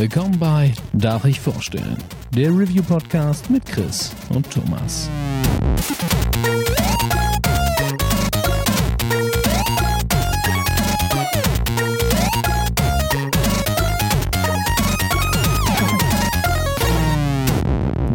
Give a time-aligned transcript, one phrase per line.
[0.00, 1.98] Willkommen bei Darf ich vorstellen?
[2.34, 5.10] Der Review-Podcast mit Chris und Thomas.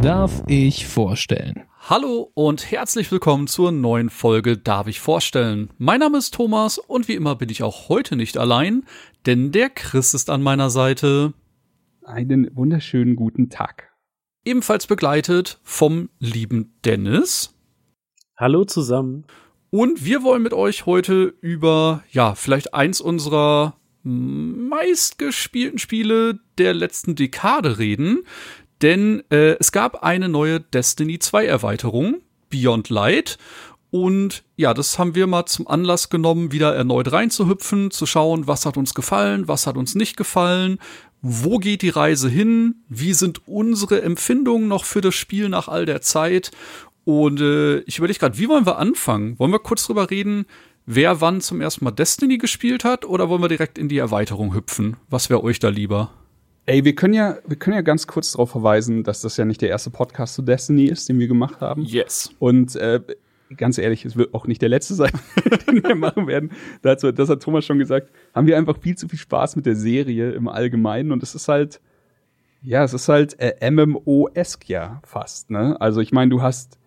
[0.02, 1.62] Darf ich vorstellen?
[1.88, 5.70] Hallo und herzlich willkommen zur neuen Folge Darf ich vorstellen.
[5.78, 8.84] Mein Name ist Thomas und wie immer bin ich auch heute nicht allein,
[9.24, 11.32] denn der Chris ist an meiner Seite.
[12.06, 13.92] Einen wunderschönen guten Tag.
[14.44, 17.52] Ebenfalls begleitet vom lieben Dennis.
[18.36, 19.24] Hallo zusammen.
[19.70, 27.16] Und wir wollen mit euch heute über, ja, vielleicht eins unserer meistgespielten Spiele der letzten
[27.16, 28.22] Dekade reden.
[28.82, 33.36] Denn äh, es gab eine neue Destiny 2 Erweiterung, Beyond Light.
[33.90, 38.66] Und ja, das haben wir mal zum Anlass genommen, wieder erneut reinzuhüpfen, zu schauen, was
[38.66, 40.78] hat uns gefallen, was hat uns nicht gefallen,
[41.28, 45.84] wo geht die Reise hin, wie sind unsere Empfindungen noch für das Spiel nach all
[45.84, 46.52] der Zeit.
[47.04, 49.38] Und äh, ich überlege gerade, wie wollen wir anfangen?
[49.38, 50.46] Wollen wir kurz drüber reden,
[50.86, 54.54] wer wann zum ersten Mal Destiny gespielt hat, oder wollen wir direkt in die Erweiterung
[54.54, 54.96] hüpfen?
[55.08, 56.12] Was wäre euch da lieber?
[56.64, 59.62] Ey, wir können ja, wir können ja ganz kurz darauf verweisen, dass das ja nicht
[59.62, 61.82] der erste Podcast zu Destiny ist, den wir gemacht haben.
[61.82, 62.30] Yes.
[62.38, 63.00] Und äh,
[63.56, 65.12] ganz ehrlich, es wird auch nicht der letzte sein,
[65.66, 66.50] den wir machen werden.
[66.82, 69.76] Dazu, das hat Thomas schon gesagt, haben wir einfach viel zu viel Spaß mit der
[69.76, 71.80] Serie im Allgemeinen und es ist halt,
[72.62, 75.80] ja, es ist halt äh, MMO-esk ja fast, ne?
[75.80, 76.78] Also ich meine, du hast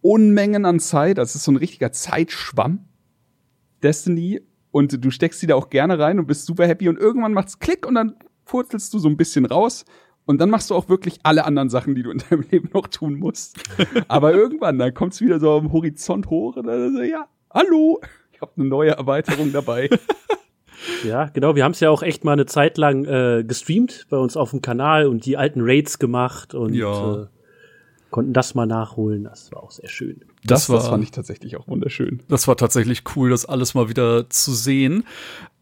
[0.00, 2.84] Unmengen an Zeit, das ist so ein richtiger Zeitschwamm,
[3.82, 7.32] Destiny, und du steckst sie da auch gerne rein und bist super happy und irgendwann
[7.32, 9.84] macht's Klick und dann purzelst du so ein bisschen raus
[10.26, 12.86] und dann machst du auch wirklich alle anderen Sachen, die du in deinem Leben noch
[12.88, 13.58] tun musst.
[14.08, 18.00] Aber irgendwann, dann kommt's wieder so am Horizont hoch und dann so, ja, hallo,
[18.32, 19.88] ich habe eine neue Erweiterung dabei.
[21.02, 21.54] Ja, genau.
[21.54, 24.50] Wir haben es ja auch echt mal eine Zeit lang äh, gestreamt bei uns auf
[24.50, 27.22] dem Kanal und die alten Raids gemacht und Ja.
[27.22, 27.26] äh,
[28.10, 29.24] konnten das mal nachholen.
[29.24, 30.20] Das war auch sehr schön.
[30.44, 32.22] Das, Das war- das fand ich tatsächlich auch wunderschön.
[32.28, 35.04] Das war tatsächlich cool, das alles mal wieder zu sehen.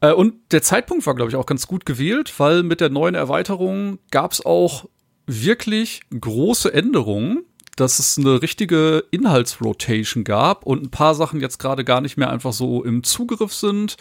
[0.02, 3.14] Äh, und der Zeitpunkt war, glaube ich, auch ganz gut gewählt, weil mit der neuen
[3.14, 4.86] Erweiterung gab es auch
[5.26, 7.44] wirklich große Änderungen,
[7.76, 12.28] dass es eine richtige Inhaltsrotation gab und ein paar Sachen jetzt gerade gar nicht mehr
[12.28, 13.96] einfach so im Zugriff sind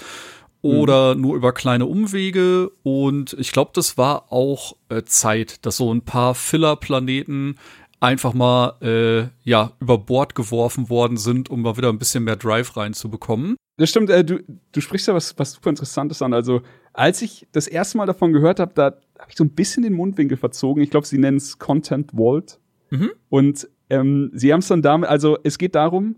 [0.61, 2.71] oder nur über kleine Umwege.
[2.83, 7.57] Und ich glaube, das war auch äh, Zeit, dass so ein paar Filler-Planeten
[7.99, 12.35] einfach mal äh, ja über Bord geworfen worden sind, um mal wieder ein bisschen mehr
[12.35, 13.55] Drive reinzubekommen.
[13.81, 16.33] Das stimmt, äh, du, du sprichst ja was, was super Interessantes an.
[16.35, 16.61] Also,
[16.93, 18.85] als ich das erste Mal davon gehört habe, da
[19.17, 20.83] habe ich so ein bisschen den Mundwinkel verzogen.
[20.83, 22.59] Ich glaube, sie nennen es Content Vault.
[22.91, 23.09] Mhm.
[23.29, 26.17] Und ähm, sie haben es dann damit, also es geht darum,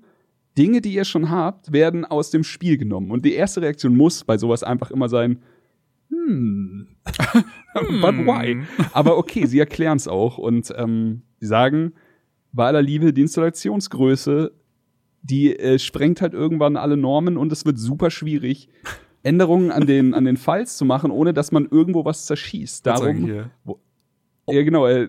[0.58, 3.12] Dinge, die ihr schon habt, werden aus dem Spiel genommen.
[3.12, 5.42] Und die erste Reaktion muss bei sowas einfach immer sein,
[6.10, 6.90] hm,
[8.02, 8.62] but why?
[8.92, 11.94] Aber okay, sie erklären es auch und ähm, sie sagen,
[12.52, 14.52] bei aller Liebe, die Installationsgröße,
[15.24, 18.70] die äh, sprengt halt irgendwann alle Normen und es wird super schwierig,
[19.24, 22.86] Änderungen an den, an den Files zu machen, ohne dass man irgendwo was zerschießt.
[22.86, 23.28] Darum,
[24.48, 24.86] ja, genau.
[24.86, 25.08] Äh,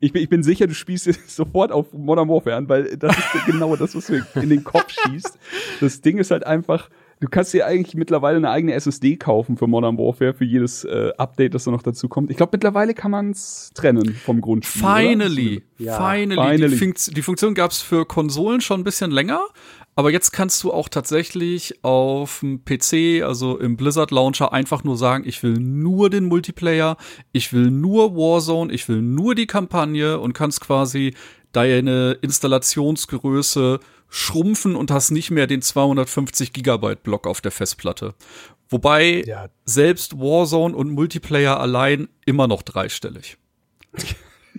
[0.00, 3.46] ich, bin, ich bin sicher, du spielst sofort auf Modern Warfare an, weil das ist
[3.46, 5.38] genau das, was mir in den Kopf schießt.
[5.80, 6.88] Das Ding ist halt einfach,
[7.20, 11.10] du kannst dir eigentlich mittlerweile eine eigene SSD kaufen für Modern Warfare, für jedes äh,
[11.18, 12.30] Update, das da noch dazu kommt.
[12.30, 14.82] Ich glaube, mittlerweile kann man es trennen vom Grundspiel.
[14.82, 14.94] oder?
[14.96, 15.96] Finally, Ja.
[15.96, 16.34] finally.
[16.40, 16.68] Finally.
[16.70, 19.40] Die, Funkt die Funktion gab es für Konsolen schon ein bisschen länger,
[19.96, 24.96] aber jetzt kannst du auch tatsächlich auf dem PC, also im Blizzard Launcher, einfach nur
[24.96, 26.96] sagen, ich will nur den Multiplayer,
[27.32, 31.14] ich will nur Warzone, ich will nur die Kampagne und kannst quasi
[31.50, 38.14] deine Installationsgröße schrumpfen und hast nicht mehr den 250 Gigabyte Block auf der Festplatte.
[38.70, 39.48] Wobei Ja.
[39.64, 43.38] selbst Warzone und Multiplayer allein immer noch dreistellig.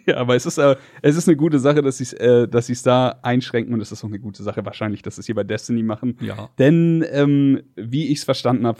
[0.06, 3.20] Ja, aber es ist, äh, es ist eine gute Sache, dass sie äh, es da
[3.22, 5.84] einschränken und es ist auch eine gute Sache wahrscheinlich, dass sie es hier bei Destiny
[5.84, 6.18] machen.
[6.22, 6.50] Ja.
[6.58, 8.80] Denn ähm, wie ich es verstanden habe,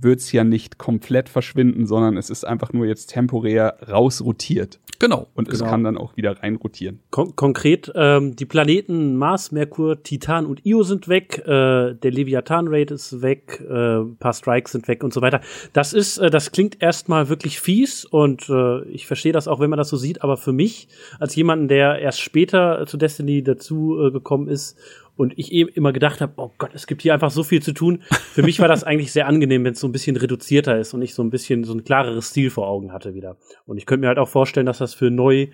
[0.00, 5.28] wird es ja nicht komplett verschwinden, sondern es ist einfach nur jetzt temporär rausrotiert Genau.
[5.34, 5.70] und es Genau.
[5.70, 7.00] kann dann auch wieder reinrotieren.
[7.10, 12.90] Kon konkret, ähm, die Planeten Mars, Merkur, Titan und Io sind weg, äh, der Leviathan-Raid
[12.90, 15.40] ist weg, äh, ein paar Strikes sind weg und so weiter.
[15.72, 19.70] Das ist, äh, das klingt erstmal wirklich fies und äh, ich verstehe das auch, wenn
[19.70, 20.88] man das so sieht, aber für mich,
[21.18, 24.76] als jemanden, der erst später zu Destiny dazu äh, gekommen ist
[25.16, 27.72] und ich eben immer gedacht habe, oh Gott, es gibt hier einfach so viel zu
[27.72, 28.02] tun.
[28.32, 31.02] Für mich war das eigentlich sehr angenehm, wenn es so ein bisschen reduzierter ist und
[31.02, 33.36] ich so ein bisschen so ein klareres Ziel vor Augen hatte wieder.
[33.66, 35.48] Und ich könnte mir halt auch vorstellen, dass das für neu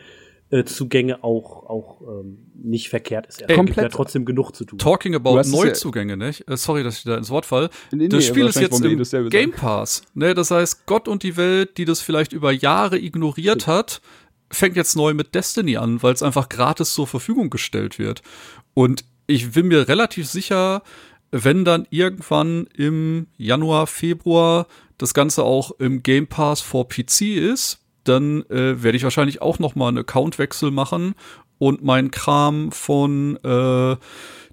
[0.51, 3.43] äh, Zugänge auch, auch ähm, nicht verkehrt ist.
[3.43, 3.79] Er komplett.
[3.79, 4.79] ja trotzdem genug zu tun.
[4.79, 6.49] Talking about Neuzugänge, nicht?
[6.49, 7.69] Äh, sorry, dass ich da ins Wort fall.
[7.91, 9.51] Nee, das nee, Spiel ist jetzt im Game.
[9.51, 10.03] Pass.
[10.15, 10.35] Ne?
[10.35, 14.01] Das heißt, Gott und die Welt, die das vielleicht über Jahre ignoriert hat,
[14.51, 18.23] fängt jetzt neu mit Destiny an, weil es einfach gratis zur Verfügung gestellt wird.
[18.75, 20.83] Und ich bin mir relativ sicher,
[21.31, 24.67] wenn dann irgendwann im Januar, Februar
[24.99, 29.59] das Ganze auch im Game Pass for PC ist, dann äh, werde ich wahrscheinlich auch
[29.59, 31.15] noch mal einen Accountwechsel machen
[31.59, 33.97] und meinen Kram von äh,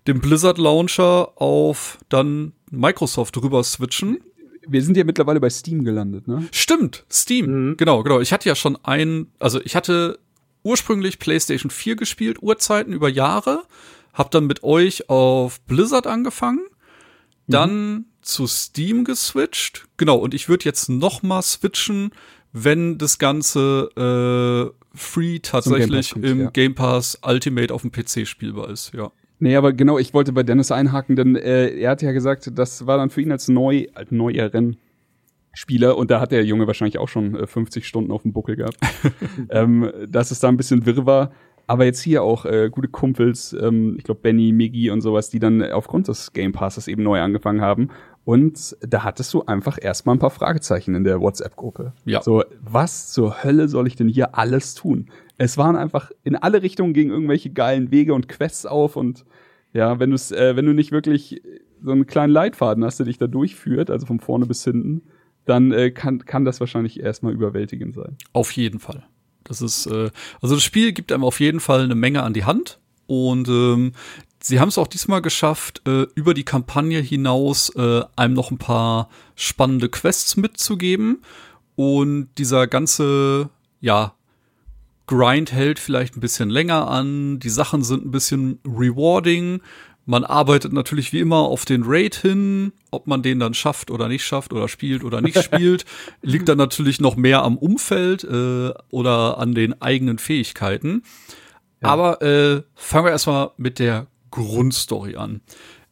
[0.08, 4.19] dem Blizzard Launcher auf dann Microsoft rüber switchen.
[4.66, 6.48] Wir sind ja mittlerweile bei Steam gelandet, ne?
[6.52, 7.69] Stimmt, Steam.
[7.69, 7.78] Mhm.
[7.78, 8.19] Genau, genau.
[8.19, 10.19] Ich hatte ja schon ein, also ich hatte
[10.64, 13.64] ursprünglich PlayStation 4 gespielt, Urzeiten über Jahre,
[14.13, 16.62] hab dann mit euch auf Blizzard angefangen,
[17.48, 19.88] dann zu Steam geswitcht.
[19.98, 22.12] Genau, und ich würde jetzt noch mal switchen,
[22.54, 26.50] wenn das Ganze äh, free tatsächlich kommt, im ja.
[26.51, 29.12] Game Pass Ultimate auf dem PC spielbar ist, ja.
[29.39, 32.88] Nee, aber genau, ich wollte bei Dennis einhaken, denn äh, er hat ja gesagt, das
[32.88, 36.98] war dann für ihn als neu, als neuer Rennspieler und da hat der Junge wahrscheinlich
[36.98, 38.77] auch schon äh, 50 Stunden auf dem Buckel gehabt.
[39.50, 41.33] ähm, dass es da ein bisschen wirr war.
[41.65, 45.39] Aber jetzt hier auch äh, gute Kumpels, ähm, ich glaube Benny, Miggy und sowas, die
[45.39, 47.89] dann aufgrund des Game Passes eben neu angefangen haben.
[48.25, 51.94] Und da hattest du einfach erstmal ein paar Fragezeichen in der WhatsApp-Gruppe.
[52.06, 52.21] Ja.
[52.21, 55.10] So, was zur Hölle soll ich denn hier alles tun?
[55.38, 59.25] Es waren einfach in alle Richtungen gegen irgendwelche geilen Wege und Quests auf und
[59.74, 61.42] ja, wenn du es, äh, wenn du nicht wirklich
[61.81, 65.01] so einen kleinen Leitfaden hast, der dich da durchführt, also von vorne bis hinten,
[65.45, 68.16] dann äh, kann, kann das wahrscheinlich erstmal überwältigend sein.
[68.31, 69.04] Auf jeden Fall.
[69.54, 70.10] Das ist, äh,
[70.42, 73.94] also das Spiel gibt einem auf jeden Fall eine Menge an die Hand und ähm,
[74.42, 78.58] sie haben es auch diesmal geschafft, äh, über die Kampagne hinaus äh, einem noch ein
[78.58, 81.22] paar spannende Quests mitzugeben
[81.76, 84.14] und dieser ganze, ja,
[85.06, 89.62] Grind hält vielleicht ein bisschen länger an, die Sachen sind ein bisschen rewarding.
[90.06, 94.10] Man arbeitet natürlich wie immer auf den Raid hin, ob man den dann schafft oder
[94.10, 95.86] nicht schafft oder spielt oder nicht spielt,
[96.22, 101.04] liegt dann natürlich noch mehr am Umfeld äh, oder an den eigenen Fähigkeiten.
[101.82, 105.42] Aber äh, fangen wir erstmal mit der Grundstory an.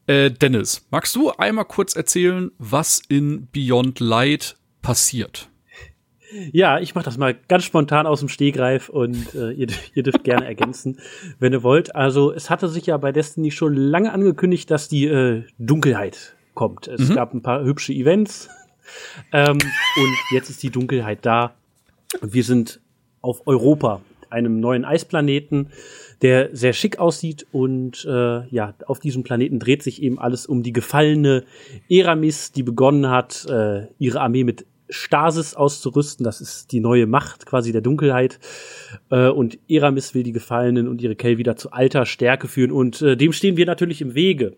[0.08, 5.50] Äh, Dennis, magst du einmal kurz erzählen, was in Beyond Light passiert?
[6.51, 10.24] Ja, ich mache das mal ganz spontan aus dem Stegreif und äh, ihr, ihr dürft
[10.24, 10.98] gerne ergänzen,
[11.39, 11.95] wenn ihr wollt.
[11.95, 16.88] Also es hatte sich ja bei Destiny schon lange angekündigt, dass die äh, Dunkelheit kommt.
[16.88, 17.16] Es Mhm.
[17.16, 18.50] gab ein paar hübsche Events
[19.33, 21.54] ähm, und jetzt ist die Dunkelheit da.
[22.22, 22.80] Wir sind
[23.22, 25.72] auf Europa, einem neuen Eisplaneten,
[26.22, 30.63] der sehr schick aussieht und äh, ja, auf diesem Planeten dreht sich eben alles um
[30.63, 31.44] die gefallene
[31.89, 36.23] Eramis, die begonnen hat, äh, ihre Armee mit Stasis auszurüsten.
[36.23, 38.39] Das ist die neue Macht quasi der Dunkelheit.
[39.09, 42.71] Äh, und Eramis will die Gefallenen und ihre Kell wieder zu alter Stärke führen.
[42.71, 44.55] Und äh, dem stehen wir natürlich im Wege.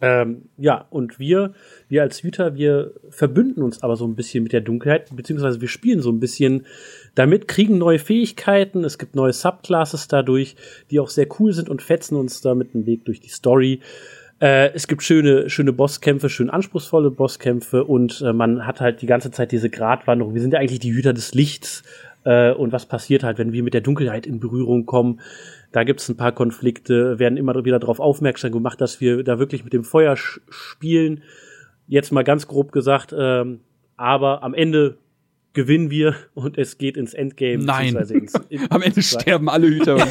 [0.00, 1.54] Ähm, ja, und wir,
[1.88, 5.68] wir als Hüter, wir verbünden uns aber so ein bisschen mit der Dunkelheit, beziehungsweise wir
[5.68, 6.66] spielen so ein bisschen
[7.14, 10.56] damit, kriegen neue Fähigkeiten, es gibt neue Subclasses dadurch,
[10.90, 13.80] die auch sehr cool sind und fetzen uns damit einen Weg durch die Story.
[14.40, 19.06] Äh, es gibt schöne, schöne Bosskämpfe, schön anspruchsvolle Bosskämpfe und äh, man hat halt die
[19.06, 20.34] ganze Zeit diese Gratwanderung.
[20.34, 21.82] Wir sind ja eigentlich die Hüter des Lichts.
[22.24, 25.20] Äh, und was passiert halt, wenn wir mit der Dunkelheit in Berührung kommen?
[25.72, 29.38] Da gibt es ein paar Konflikte, werden immer wieder darauf aufmerksam gemacht, dass wir da
[29.38, 31.22] wirklich mit dem Feuer spielen.
[31.86, 33.60] Jetzt mal ganz grob gesagt, ähm,
[33.96, 34.96] aber am Ende
[35.54, 37.64] gewinnen wir und es geht ins Endgame.
[37.64, 37.96] Nein.
[37.96, 39.96] Ins, in, Am Ende sterben alle Hüter.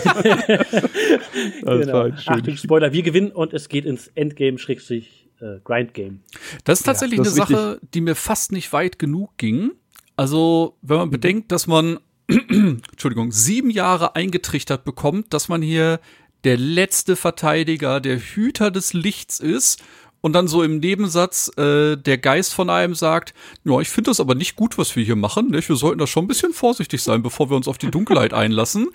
[1.64, 2.10] Genau.
[2.26, 6.20] Achtung, Spoiler, wir gewinnen und es geht ins Endgame, Schrägstrich, äh, Grindgame.
[6.64, 9.72] Das ist tatsächlich das eine ist Sache, die mir fast nicht weit genug ging.
[10.16, 16.00] Also, wenn man bedenkt, dass man, Entschuldigung, sieben Jahre eingetrichtert bekommt, dass man hier
[16.44, 19.82] der letzte Verteidiger, der Hüter des Lichts ist
[20.24, 23.34] und dann so im Nebensatz äh, der Geist von einem sagt,
[23.66, 25.50] ja, ich finde das aber nicht gut, was wir hier machen.
[25.50, 25.68] Nicht?
[25.68, 28.90] Wir sollten da schon ein bisschen vorsichtig sein, bevor wir uns auf die Dunkelheit einlassen.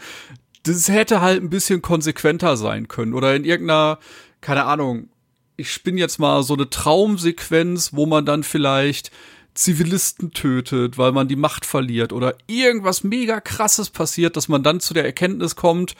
[0.62, 3.98] Das hätte halt ein bisschen konsequenter sein können oder in irgendeiner,
[4.40, 5.10] keine Ahnung,
[5.58, 9.10] ich spinne jetzt mal so eine Traumsequenz, wo man dann vielleicht
[9.52, 14.80] Zivilisten tötet, weil man die Macht verliert oder irgendwas mega krasses passiert, dass man dann
[14.80, 15.94] zu der Erkenntnis kommt,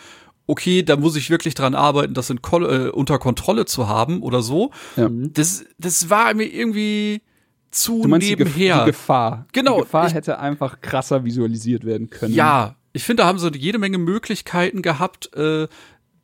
[0.49, 4.43] okay, da muss ich wirklich dran arbeiten, das in äh, unter Kontrolle zu haben oder
[4.43, 4.73] so.
[4.97, 5.09] Ja.
[5.11, 7.23] Das, das war mir irgendwie
[7.71, 8.81] zu Du meinst die, Gef nebenher.
[8.81, 9.47] die Gefahr.
[9.53, 12.35] Genau, Die Gefahr ich- hätte einfach krasser visualisiert werden können.
[12.35, 15.69] Ja, ich finde, da haben sie jede Menge Möglichkeiten gehabt, äh,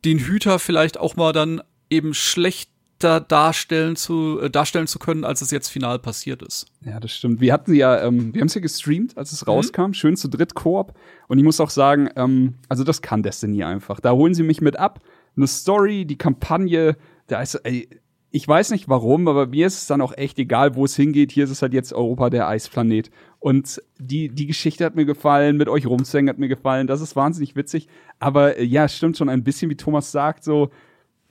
[0.04, 2.72] den Hüter vielleicht auch mal dann eben schlechter
[3.04, 6.66] schlechter darstellen zu, äh, darstellen zu können, als es jetzt final passiert ist.
[6.84, 7.40] Ja, das stimmt.
[7.40, 10.54] Wir hatten ja, ähm, wir haben es ja gestreamt, als es rauskam, schön zu dritt
[10.54, 10.94] Koop.
[11.28, 14.00] Und ich muss auch sagen, ähm, also das kann Destiny einfach.
[14.00, 15.00] Da holen sie mich mit ab.
[15.36, 16.96] Eine Story, die Kampagne,
[17.26, 17.88] da ist, ey,
[18.30, 21.30] ich weiß nicht warum, aber mir ist es dann auch echt egal, wo es hingeht.
[21.30, 23.10] Hier ist es halt jetzt Europa, der Eisplanet.
[23.38, 26.86] Und die, die Geschichte hat mir gefallen, mit euch rumzuhängen hat mir gefallen.
[26.86, 27.86] Das ist wahnsinnig witzig.
[28.18, 30.70] Aber äh, ja, stimmt schon ein bisschen, wie Thomas sagt, so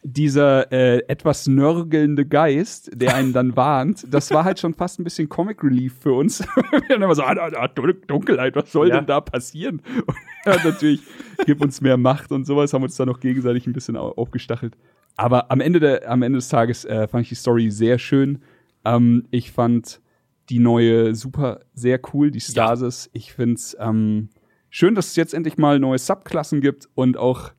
[0.04, 5.04] dieser äh, etwas nörgelnde Geist, der einen dann warnt, das war halt schon fast ein
[5.04, 6.42] bisschen Comic Relief für uns.
[6.88, 8.98] Wir haben immer so, ah, ah, Dunkelheit, was soll ja.
[8.98, 9.82] denn da passieren?
[10.06, 11.02] Und ja, natürlich,
[11.46, 14.76] gib uns mehr Macht und sowas, haben uns da noch gegenseitig ein bisschen aufgestachelt.
[15.16, 18.42] Aber am Ende, der, am Ende des Tages äh, fand ich die Story sehr schön.
[18.84, 20.02] Ähm, ich fand
[20.50, 23.06] die neue super sehr cool, die Stasis.
[23.06, 23.12] Ja.
[23.14, 24.30] Ich find's ähm,
[24.70, 27.52] schön, dass es jetzt endlich mal neue Subklassen gibt und auch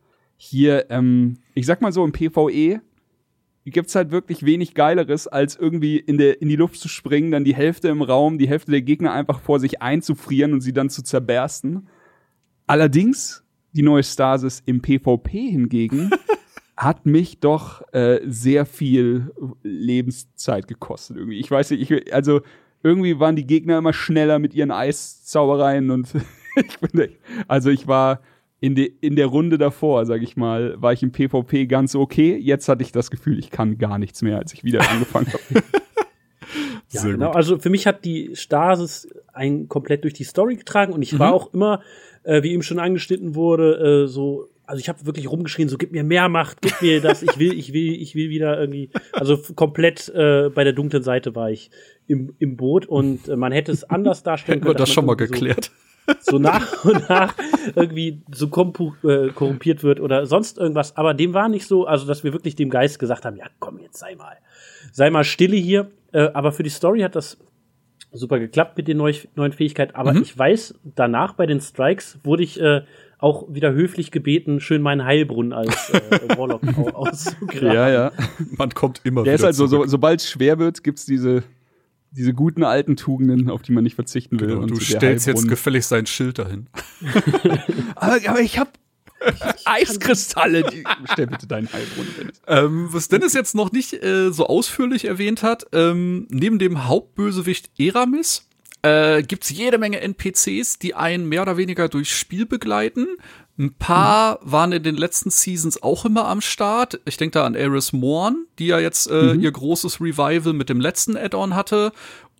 [0.45, 2.81] hier, ähm, ich sag mal so, im PvE
[3.67, 7.45] gibt's halt wirklich wenig Geileres, als irgendwie in, der, in die Luft zu springen, dann
[7.45, 10.91] die Hälfte im Raum, die Hälfte der Gegner einfach vor sich einzufrieren und sie dann
[10.91, 11.89] zu zerbersten.
[12.67, 16.11] Allerdings, die neue Stasis im PvP hingegen
[16.77, 19.33] hat mich doch äh, sehr viel
[19.63, 21.41] Lebenszeit gekostet irgendwie.
[21.41, 22.43] Ich weiß nicht, ich, also
[22.83, 26.13] irgendwie waren die Gegner immer schneller mit ihren Eiszaubereien und
[26.57, 27.09] ich bin,
[27.49, 28.21] also ich war
[28.65, 32.35] in, de, in der Runde davor, sag ich mal, war ich im PvP ganz okay.
[32.35, 35.63] Jetzt hatte ich das Gefühl, ich kann gar nichts mehr, als ich wieder angefangen habe.
[36.91, 37.33] ja, genau.
[37.33, 41.19] Also für mich hat die Stasis ein komplett durch die Story getragen und ich mhm.
[41.19, 41.83] war auch immer,
[42.23, 45.93] äh, wie eben schon angeschnitten wurde, äh, so also ich habe wirklich rumgeschrien, so gib
[45.93, 49.37] mir mehr Macht, gib mir das, ich will, ich will, ich will wieder irgendwie, also
[49.55, 51.71] komplett äh, bei der dunklen Seite war ich
[52.07, 54.71] im, im Boot und äh, man hätte es anders darstellen können.
[54.71, 55.71] Wird das schon mal geklärt.
[56.21, 57.35] So, nach und nach
[57.75, 60.97] irgendwie so äh, korrumpiert wird oder sonst irgendwas.
[60.97, 63.79] Aber dem war nicht so, also dass wir wirklich dem Geist gesagt haben, ja komm,
[63.79, 64.37] jetzt sei mal,
[64.93, 65.91] sei mal stille hier.
[66.13, 67.39] Äh, aber für die Story hat das
[68.13, 69.95] super geklappt mit den neu, neuen Fähigkeiten.
[69.95, 70.23] Aber mhm.
[70.23, 72.83] ich weiß, danach bei den Strikes wurde ich äh,
[73.19, 76.01] auch wieder höflich gebeten, schön meinen Heilbrunnen als äh,
[76.39, 76.63] Warlock
[76.95, 77.73] auszugraben.
[77.73, 78.13] Ja, ja.
[78.57, 79.33] Man kommt immer Der wieder.
[79.33, 81.43] Der ist halt so, so sobald es schwer wird, gibt's diese,
[82.17, 84.49] diese guten alten Tugenden, auf die man nicht verzichten will.
[84.49, 86.69] Genau, und du stellst jetzt gefällig sein Schild dahin.
[87.97, 88.79] aber, aber ich hab
[89.65, 90.65] Eiskristalle.
[90.65, 92.33] Die, stell bitte deinen Heilbrunnen.
[92.47, 97.71] Ähm, was Dennis jetzt noch nicht äh, so ausführlich erwähnt hat, ähm, neben dem Hauptbösewicht
[97.79, 98.49] Eramis
[98.83, 103.07] äh, gibt es jede Menge NPCs, die einen mehr oder weniger durchs Spiel begleiten.
[103.57, 104.53] Ein paar mhm.
[104.53, 107.01] waren in den letzten Seasons auch immer am Start.
[107.05, 109.41] Ich denke da an Eris Morn, die ja jetzt äh, mhm.
[109.41, 111.93] ihr großes Revival mit dem letzten Add-on hatte.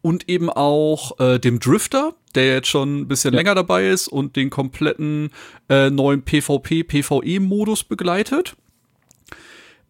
[0.03, 3.39] Und eben auch äh, dem Drifter, der jetzt schon ein bisschen ja.
[3.39, 5.31] länger dabei ist und den kompletten
[5.71, 8.55] äh, neuen PvP-PvE-Modus begleitet.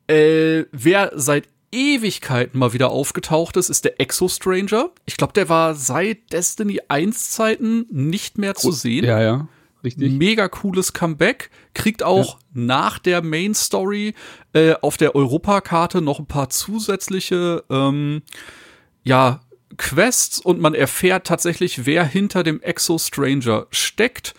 [0.06, 4.90] Äh, wer seit Ewigkeiten mal wieder aufgetaucht ist, ist der Exo Stranger.
[5.06, 9.04] Ich glaube, der war seit Destiny 1 Zeiten nicht mehr zu sehen.
[9.04, 9.48] Ja, ja.
[9.84, 10.12] Richtig.
[10.12, 11.50] Mega cooles Comeback.
[11.74, 12.44] Kriegt auch ja.
[12.54, 14.14] nach der Main Story
[14.54, 18.22] äh, auf der Europakarte noch ein paar zusätzliche, ähm,
[19.02, 19.40] ja,
[19.76, 24.34] Quests und man erfährt tatsächlich, wer hinter dem Exo Stranger steckt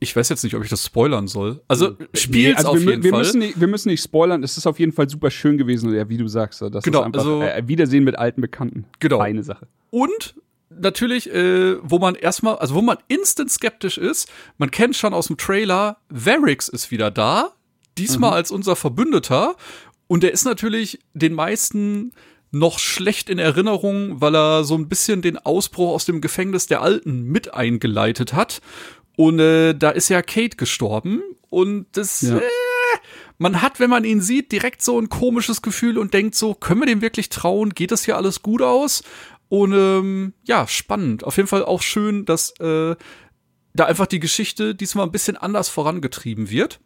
[0.00, 1.60] ich weiß jetzt nicht, ob ich das spoilern soll.
[1.66, 3.20] Also spiel's nee, also auf wir, jeden wir Fall.
[3.20, 4.42] Müssen nicht, wir müssen nicht spoilern.
[4.42, 6.62] Es ist auf jeden Fall super schön gewesen, ja, wie du sagst.
[6.62, 8.84] Das genau, ist einfach also, äh, Wiedersehen mit alten Bekannten.
[9.00, 9.18] Genau.
[9.18, 9.66] Eine Sache.
[9.90, 10.36] Und
[10.70, 15.28] natürlich, äh, wo man erstmal, also wo man instant skeptisch ist, man kennt schon aus
[15.28, 17.52] dem Trailer, Varix ist wieder da,
[17.96, 18.36] diesmal mhm.
[18.36, 19.56] als unser Verbündeter.
[20.06, 22.12] Und der ist natürlich den meisten
[22.50, 26.80] noch schlecht in Erinnerung, weil er so ein bisschen den Ausbruch aus dem Gefängnis der
[26.80, 28.62] Alten mit eingeleitet hat.
[29.16, 31.22] Und äh, da ist ja Kate gestorben.
[31.50, 32.38] Und das, ja.
[32.38, 32.42] äh,
[33.36, 36.80] man hat, wenn man ihn sieht, direkt so ein komisches Gefühl und denkt so, können
[36.80, 37.74] wir dem wirklich trauen?
[37.74, 39.02] Geht das hier alles gut aus?
[39.48, 41.24] Und ähm, ja, spannend.
[41.24, 42.96] Auf jeden Fall auch schön, dass äh,
[43.74, 46.80] da einfach die Geschichte diesmal ein bisschen anders vorangetrieben wird.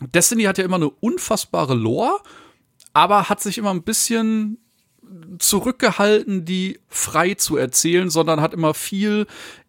[0.00, 2.18] Destiny hat ja immer eine unfassbare Lore,
[2.92, 4.58] aber hat sich immer ein bisschen
[5.38, 9.26] zurückgehalten, die frei zu erzählen, sondern hat immer viel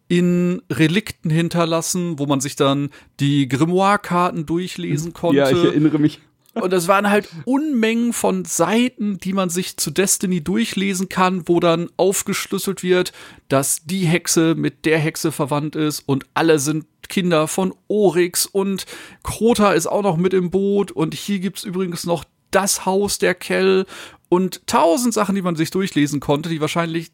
[0.08, 5.38] in Relikten hinterlassen, wo man sich dann die Grimoire-Karten durchlesen konnte.
[5.38, 6.20] Ja, ich erinnere mich.
[6.54, 11.60] Und das waren halt Unmengen von Seiten, die man sich zu Destiny durchlesen kann, wo
[11.60, 13.12] dann aufgeschlüsselt wird,
[13.48, 18.86] dass die Hexe mit der Hexe verwandt ist und alle sind Kinder von Oryx und
[19.22, 23.34] Krota ist auch noch mit im Boot und hier gibt's übrigens noch das Haus der
[23.34, 23.86] Kell
[24.28, 27.12] und tausend Sachen, die man sich durchlesen konnte, die wahrscheinlich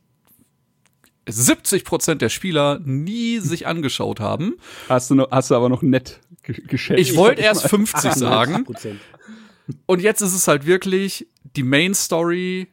[1.29, 4.55] 70 Prozent der Spieler nie sich angeschaut haben.
[4.89, 7.01] Hast du, noch, hast du aber noch nett geschätzt.
[7.01, 8.67] Ich wollte erst 50 sagen.
[9.87, 12.69] Und jetzt ist es halt wirklich die Main Story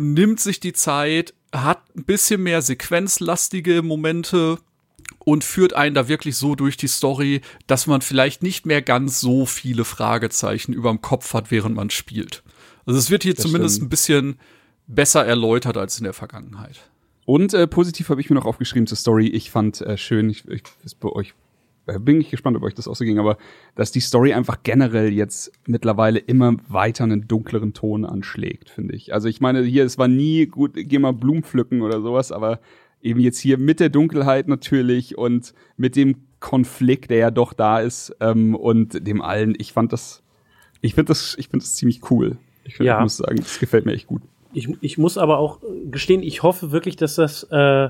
[0.00, 4.58] nimmt sich die Zeit, hat ein bisschen mehr sequenzlastige Momente
[5.18, 9.20] und führt einen da wirklich so durch die Story, dass man vielleicht nicht mehr ganz
[9.20, 12.42] so viele Fragezeichen überm Kopf hat, während man spielt.
[12.86, 13.86] Also es wird hier Das zumindest stimmt.
[13.86, 14.40] ein bisschen
[14.86, 16.78] besser erläutert als in der Vergangenheit.
[17.28, 19.26] Und äh, positiv habe ich mir noch aufgeschrieben zur Story.
[19.26, 21.34] Ich fand äh, schön, ich, ich ist bei euch
[21.84, 23.36] äh, bin ich gespannt, ob euch das auch so ging, aber
[23.74, 29.12] dass die Story einfach generell jetzt mittlerweile immer weiter einen dunkleren Ton anschlägt, finde ich.
[29.12, 32.60] Also ich meine, hier, es war nie gut, geh mal Blumen pflücken oder sowas, aber
[33.02, 37.80] eben jetzt hier mit der Dunkelheit natürlich und mit dem Konflikt, der ja doch da
[37.80, 40.22] ist, ähm, und dem allen, ich fand das,
[40.80, 42.38] ich finde das, ich finde das ziemlich cool.
[42.64, 42.96] Ich, find, Ja.
[42.96, 44.22] ich muss sagen, das gefällt mir echt gut.
[44.52, 47.88] Ich, ich muss aber auch gestehen, ich hoffe wirklich, dass das äh,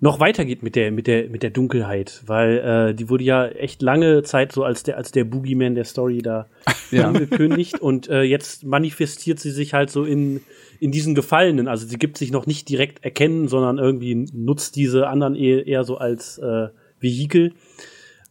[0.00, 3.82] noch weitergeht mit der, mit der, mit der Dunkelheit, weil äh, die wurde ja echt
[3.82, 6.46] lange Zeit so als der, als der Boogeyman der Story da
[6.90, 7.08] Ja.
[7.08, 10.40] angekündigt und äh, jetzt manifestiert sie sich halt so in,
[10.80, 11.68] in diesen Gefallenen.
[11.68, 15.84] Also sie gibt sich noch nicht direkt erkennen, sondern irgendwie nutzt diese anderen eher, eher
[15.84, 17.52] so als äh, Vehikel.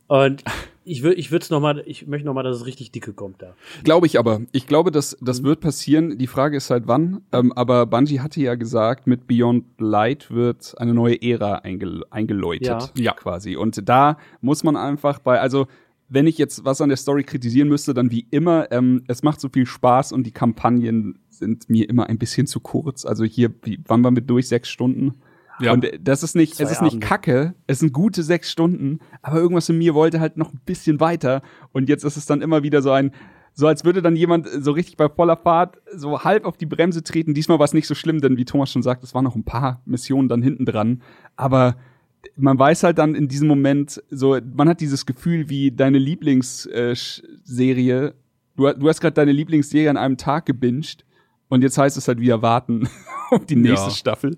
[0.07, 0.43] Und
[0.87, 3.41] ich würde, ich würde noch mal, ich möchte noch mal, dass es richtig dicke kommt
[3.41, 3.53] da.
[3.83, 4.41] Glaube ich aber.
[4.51, 6.17] Ich glaube, dass das wird passieren.
[6.17, 7.21] Die Frage ist halt wann.
[7.31, 12.67] Ähm, aber Bungie hatte ja gesagt, mit Beyond Light wird eine neue Ära eingel eingeläutet.
[12.67, 12.89] Ja.
[12.95, 13.13] Ja.
[13.13, 13.55] Quasi.
[13.55, 15.67] Und da muss man einfach bei, also
[16.09, 19.41] wenn ich jetzt was an der Story kritisieren müsste, dann wie immer, ähm, es macht
[19.41, 23.05] so viel Spaß und die Kampagnen sind mir immer ein bisschen zu kurz.
[23.05, 24.47] Also hier, wie, wann waren wir durch?
[24.47, 25.15] Sechs Stunden?
[25.59, 25.73] Ja.
[25.73, 27.07] Und das ist nicht, Zwei es ist nicht Abende.
[27.07, 30.99] kacke, es sind gute sechs Stunden, aber irgendwas in mir wollte halt noch ein bisschen
[30.99, 31.41] weiter.
[31.71, 33.11] Und jetzt ist es dann immer wieder so ein,
[33.53, 37.03] so als würde dann jemand so richtig bei voller Fahrt so halb auf die Bremse
[37.03, 37.33] treten.
[37.33, 39.45] Diesmal war es nicht so schlimm, denn wie Thomas schon sagt, es waren noch ein
[39.45, 41.01] paar Missionen dann hinten dran.
[41.35, 41.75] Aber
[42.35, 48.13] man weiß halt dann in diesem Moment so, man hat dieses Gefühl wie deine Lieblingsserie.
[48.55, 51.05] Du, du hast gerade deine Lieblingsserie an einem Tag gebinged
[51.49, 52.87] und jetzt heißt es halt wieder warten
[53.31, 53.95] auf die nächste Ja.
[53.95, 54.37] Staffel.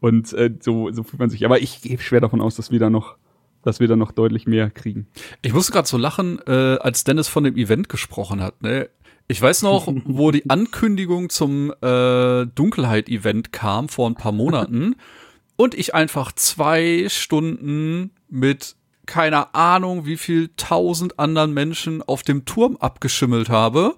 [0.00, 1.44] Und äh, so, so fühlt man sich.
[1.44, 3.16] Aber ich gehe schwer davon aus, dass wir da noch,
[3.62, 5.06] dass wir da noch deutlich mehr kriegen.
[5.42, 8.62] Ich musste gerade so lachen, äh, als Dennis von dem Event gesprochen hat.
[8.62, 8.88] Ne?
[9.28, 14.96] Ich weiß noch, wo die Ankündigung zum äh, Dunkelheit-Event kam vor ein paar Monaten
[15.56, 22.44] und ich einfach zwei Stunden mit keiner Ahnung, wie viel tausend anderen Menschen auf dem
[22.44, 23.96] Turm abgeschimmelt habe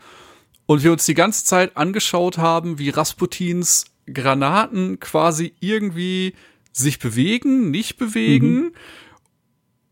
[0.67, 6.35] und wir uns die ganze Zeit angeschaut haben, wie Rasputins Granaten quasi irgendwie
[6.73, 8.73] sich bewegen, nicht bewegen.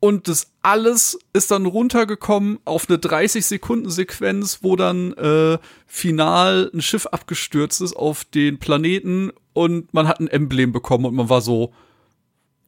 [0.00, 7.04] Und das alles ist dann runtergekommen auf eine 30-Sekunden-Sequenz, wo dann äh, final ein Schiff
[7.06, 11.74] abgestürzt ist auf den Planeten und man hat ein Emblem bekommen und man war so,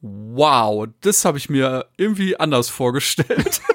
[0.01, 3.61] wow, das habe ich mir irgendwie anders vorgestellt.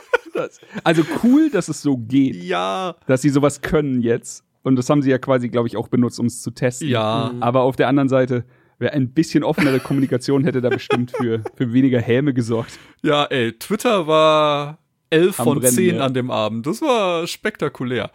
[0.85, 4.45] Also cool, dass es so geht, ja, dass sie sowas können jetzt.
[4.63, 6.89] Und das haben sie ja quasi, glaube ich, auch benutzt, um es zu testen.
[6.89, 7.33] ja.
[7.41, 8.45] Aber auf der anderen Seite,
[8.79, 12.79] wer ein bisschen offenere Kommunikation hätte da bestimmt für, für weniger Häme gesorgt.
[13.03, 14.79] Ja, ey, Twitter war
[15.11, 16.05] 11 Am von Brennen, 10 ja.
[16.05, 16.67] an dem Abend.
[16.67, 18.11] Das war spektakulär.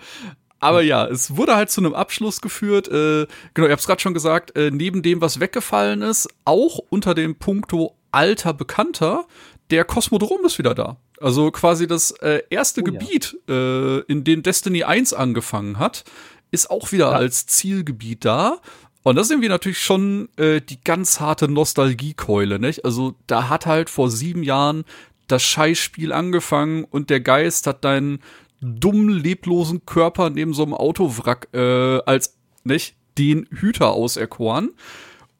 [0.59, 2.87] Aber ja, es wurde halt zu einem Abschluss geführt.
[2.87, 6.79] Äh, genau, ihr habt es gerade schon gesagt, äh, neben dem, was weggefallen ist, auch
[6.89, 9.25] unter dem Punkto alter Bekannter,
[9.71, 10.97] der Kosmodrom ist wieder da.
[11.19, 12.91] Also quasi das äh, erste Oh ja.
[12.91, 16.05] Gebiet, äh, in dem Destiny 1 angefangen hat,
[16.53, 18.59] ist auch wieder als Zielgebiet da.
[19.01, 22.85] Und das ist irgendwie natürlich schon äh, die ganz harte Nostalgiekeule, nicht?
[22.85, 24.85] Also da hat halt vor sieben Jahren
[25.27, 28.19] das Scheißspiel angefangen und der Geist hat deinen
[28.61, 34.71] dummen, leblosen Körper neben so einem Autowrack äh, als, nicht, den Hüter auserkoren.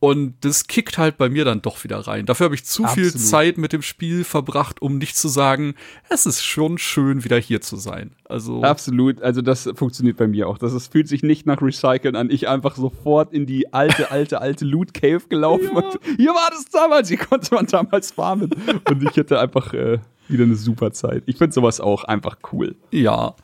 [0.04, 2.26] Und das kickt halt bei mir dann doch wieder rein.
[2.26, 3.26] Dafür habe ich zu viel Absolut.
[3.26, 5.76] Zeit mit dem Spiel verbracht, um nicht zu sagen,
[6.10, 8.12] es ist schon schön, wieder hier zu sein.
[8.26, 10.58] Also, Absolut, also das funktioniert bei mir auch.
[10.58, 12.30] Das ist, fühlt sich nicht nach Recyceln an.
[12.32, 16.66] Ich einfach sofort in die alte, alte, alte Loot Cave gelaufen und hier war das
[16.66, 18.50] damals, hier konnte man damals farmen.
[18.90, 21.24] Und ich hätte einfach äh, wieder eine super Zeit.
[21.28, 22.76] Ich finde sowas auch einfach cool.
[22.92, 23.36] ja,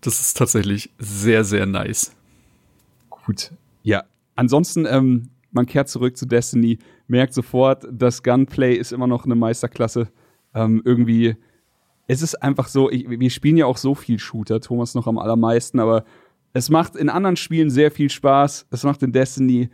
[0.00, 2.10] das ist tatsächlich sehr, sehr nice.
[3.10, 3.52] Gut.
[3.84, 4.02] Ja.
[4.34, 9.34] Ansonsten, ähm, man kehrt zurück zu Destiny, merkt sofort, das Gunplay ist immer noch eine
[9.34, 10.08] Meisterklasse.
[10.54, 11.36] Ähm, irgendwie,
[12.06, 15.18] es ist einfach so, ich, wir spielen ja auch so viel Shooter, Thomas noch am
[15.18, 16.04] allermeisten, aber
[16.52, 18.66] es macht in anderen Spielen sehr viel Spaß.
[18.70, 19.70] Es macht in Destiny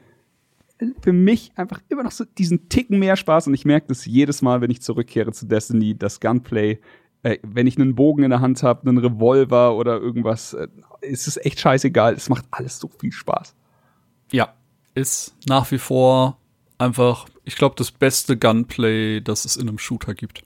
[1.00, 4.42] für mich einfach immer noch so diesen Ticken mehr Spaß und ich merke das jedes
[4.42, 6.80] Mal, wenn ich zurückkehre zu Destiny, das Gunplay.
[7.22, 10.68] Äh, wenn ich einen Bogen in der Hand habe, einen Revolver oder irgendwas, äh,
[11.00, 12.14] ist es echt scheißegal.
[12.14, 13.54] Es macht alles so viel Spaß.
[14.32, 14.54] Ja,
[14.96, 16.38] ist nach wie vor
[16.78, 20.42] einfach, ich glaube, das beste Gunplay, das es in einem Shooter gibt.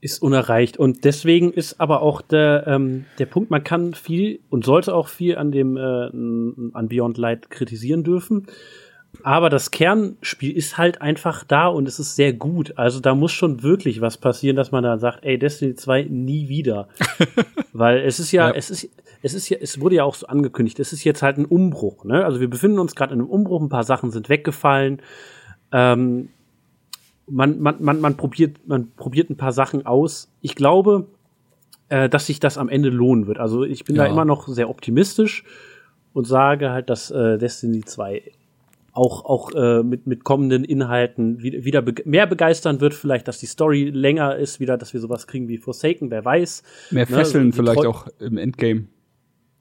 [0.00, 0.76] ist unerreicht.
[0.76, 5.08] Und deswegen ist aber auch der, ähm, der Punkt, man kann viel und sollte auch
[5.08, 8.46] viel an dem äh, an Beyond Light kritisieren dürfen.
[9.22, 12.74] Aber das Kernspiel ist halt einfach da und es ist sehr gut.
[12.76, 16.48] Also da muss schon wirklich was passieren, dass man da sagt, ey, Destiny 2 nie
[16.48, 16.88] wieder.
[17.72, 18.88] Weil es ist ja, ja, es ist,
[19.22, 22.04] es ist ja, es wurde ja auch so angekündigt, es ist jetzt halt ein Umbruch,
[22.04, 22.24] ne?
[22.24, 25.02] Also wir befinden uns gerade in einem Umbruch, ein paar Sachen sind weggefallen.
[25.72, 26.28] Ähm,
[27.26, 30.30] man, man, man, man probiert, man probiert ein paar Sachen aus.
[30.40, 31.08] Ich glaube,
[31.88, 33.38] äh, dass sich das am Ende lohnen wird.
[33.38, 34.04] Also ich bin ja.
[34.04, 35.44] da immer noch sehr optimistisch
[36.12, 38.22] und sage halt, dass äh, Destiny 2
[38.98, 43.38] auch, auch äh, mit, mit kommenden Inhalten wieder, wieder be mehr begeistern wird, vielleicht, dass
[43.38, 46.62] die Story länger ist, wieder, dass wir sowas kriegen wie Forsaken, wer weiß.
[46.90, 47.16] Mehr ne?
[47.16, 48.88] Fesseln vielleicht auch im Endgame.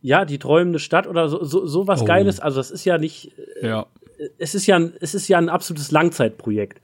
[0.02, 2.06] Ja, die träumende Stadt oder so, so, so was oh.
[2.06, 2.40] Geiles.
[2.40, 3.32] Also das ist ja nicht.
[3.62, 3.86] Äh, ja.
[4.40, 6.82] Es ist ja, es ist ja ein absolutes Langzeitprojekt.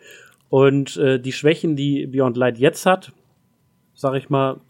[0.49, 3.11] Und äh, die Schwächen, die Beyond Light jetzt hat,
[3.95, 4.61] sag ich mal,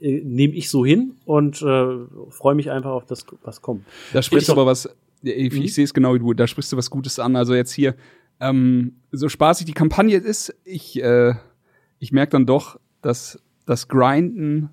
[0.00, 1.86] äh, nehme ich so hin und äh,
[2.30, 3.84] freue mich einfach auf das, was kommt.
[4.12, 4.88] Da sprichst du aber was,
[5.22, 5.62] ich, mhm.
[5.62, 7.36] ich sehe es genau wie du, da sprichst du was Gutes an.
[7.36, 7.94] Also jetzt hier,
[8.40, 11.34] ähm, so spaßig die Kampagne ist, ich, äh,
[11.98, 14.70] ich merke dann doch, dass das Grinden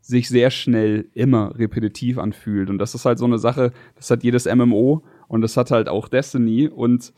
[0.00, 2.68] sich sehr schnell immer repetitiv anfühlt.
[2.68, 5.88] Und das ist halt so eine Sache, das hat jedes MMO und das hat halt
[5.88, 6.68] auch Destiny.
[6.68, 7.14] Und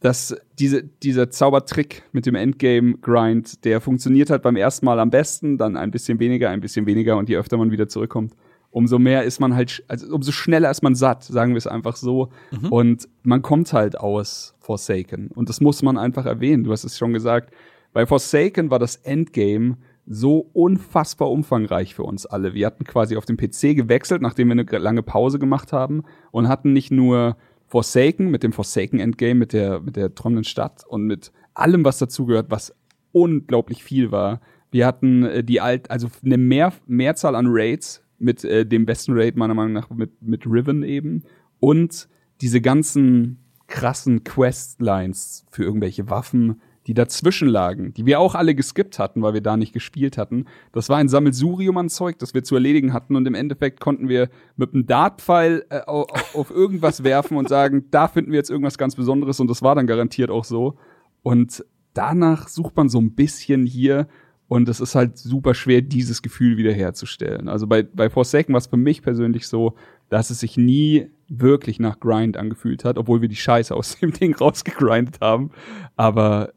[0.00, 5.56] dass diese, dieser Zaubertrick mit dem Endgame-Grind, der funktioniert halt beim ersten Mal am besten,
[5.56, 8.34] dann ein bisschen weniger, ein bisschen weniger und je öfter man wieder zurückkommt,
[8.74, 11.94] umso mehr ist man halt, also umso schneller ist man satt, sagen wir es einfach
[11.94, 12.30] so.
[12.50, 12.72] Mhm.
[12.72, 15.28] Und man kommt halt aus Forsaken.
[15.28, 16.64] Und das muss man einfach erwähnen.
[16.64, 17.54] Du hast es schon gesagt.
[17.92, 22.52] Bei Forsaken war das Endgame so unfassbar umfangreich für uns alle.
[22.54, 26.48] Wir hatten quasi auf dem PC gewechselt, nachdem wir eine lange Pause gemacht haben und
[26.48, 27.36] hatten nicht nur
[27.68, 31.98] Forsaken, mit dem Forsaken Endgame, mit der, mit der träumenden Stadt und mit allem, was
[31.98, 32.74] dazugehört, was
[33.12, 34.40] unglaublich viel war.
[34.72, 39.12] Wir hatten äh, die alt, also eine Mehr, Mehrzahl an Raids mit äh, dem besten
[39.14, 41.22] Raid meiner Meinung nach mit, mit Riven eben
[41.60, 42.08] und
[42.40, 48.98] diese ganzen krassen Questlines für irgendwelche Waffen, die dazwischen lagen, die wir auch alle geskippt
[48.98, 50.44] hatten, weil wir da nicht gespielt hatten.
[50.72, 54.08] Das war ein Sammelsurium an Zeug, das wir zu erledigen hatten und im Endeffekt konnten
[54.08, 58.50] wir mit einem Dartpfeil äh, auf, auf irgendwas werfen und sagen, da finden wir jetzt
[58.50, 60.76] irgendwas ganz Besonderes und das war dann garantiert auch so.
[61.22, 64.06] Und danach sucht man so ein bisschen hier
[64.48, 67.48] und es ist halt super schwer, dieses Gefühl wiederherzustellen.
[67.48, 69.74] Also bei, bei Forsaken war es für mich persönlich so,
[70.10, 74.12] dass es sich nie wirklich nach Grind angefühlt hat, obwohl wir die Scheiße aus dem
[74.12, 75.50] Ding rausgegrindet haben.
[75.96, 76.52] Aber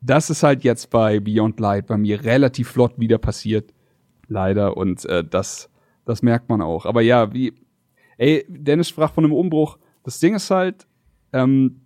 [0.00, 3.72] das ist halt jetzt bei Beyond Light bei mir relativ flott wieder passiert.
[4.28, 4.76] Leider.
[4.76, 5.70] Und äh, das,
[6.04, 6.86] das merkt man auch.
[6.86, 7.52] Aber ja, wie.
[8.16, 9.78] Ey, Dennis sprach von einem Umbruch.
[10.04, 10.86] Das Ding ist halt,
[11.32, 11.80] ähm,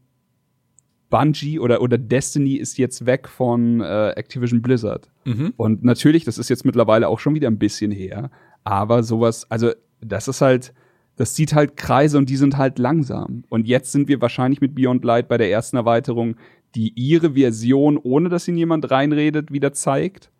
[1.10, 5.10] Bungie oder, oder Destiny ist jetzt weg von äh, Activision Blizzard.
[5.24, 5.52] Mhm.
[5.56, 8.30] Und natürlich, das ist jetzt mittlerweile auch schon wieder ein bisschen her.
[8.64, 10.72] Aber sowas, also das ist halt,
[11.16, 13.44] das zieht halt Kreise und die sind halt langsam.
[13.48, 16.36] Und jetzt sind wir wahrscheinlich mit Beyond Light bei der ersten Erweiterung
[16.74, 20.30] die ihre Version, ohne dass ihnen jemand reinredet, wieder zeigt.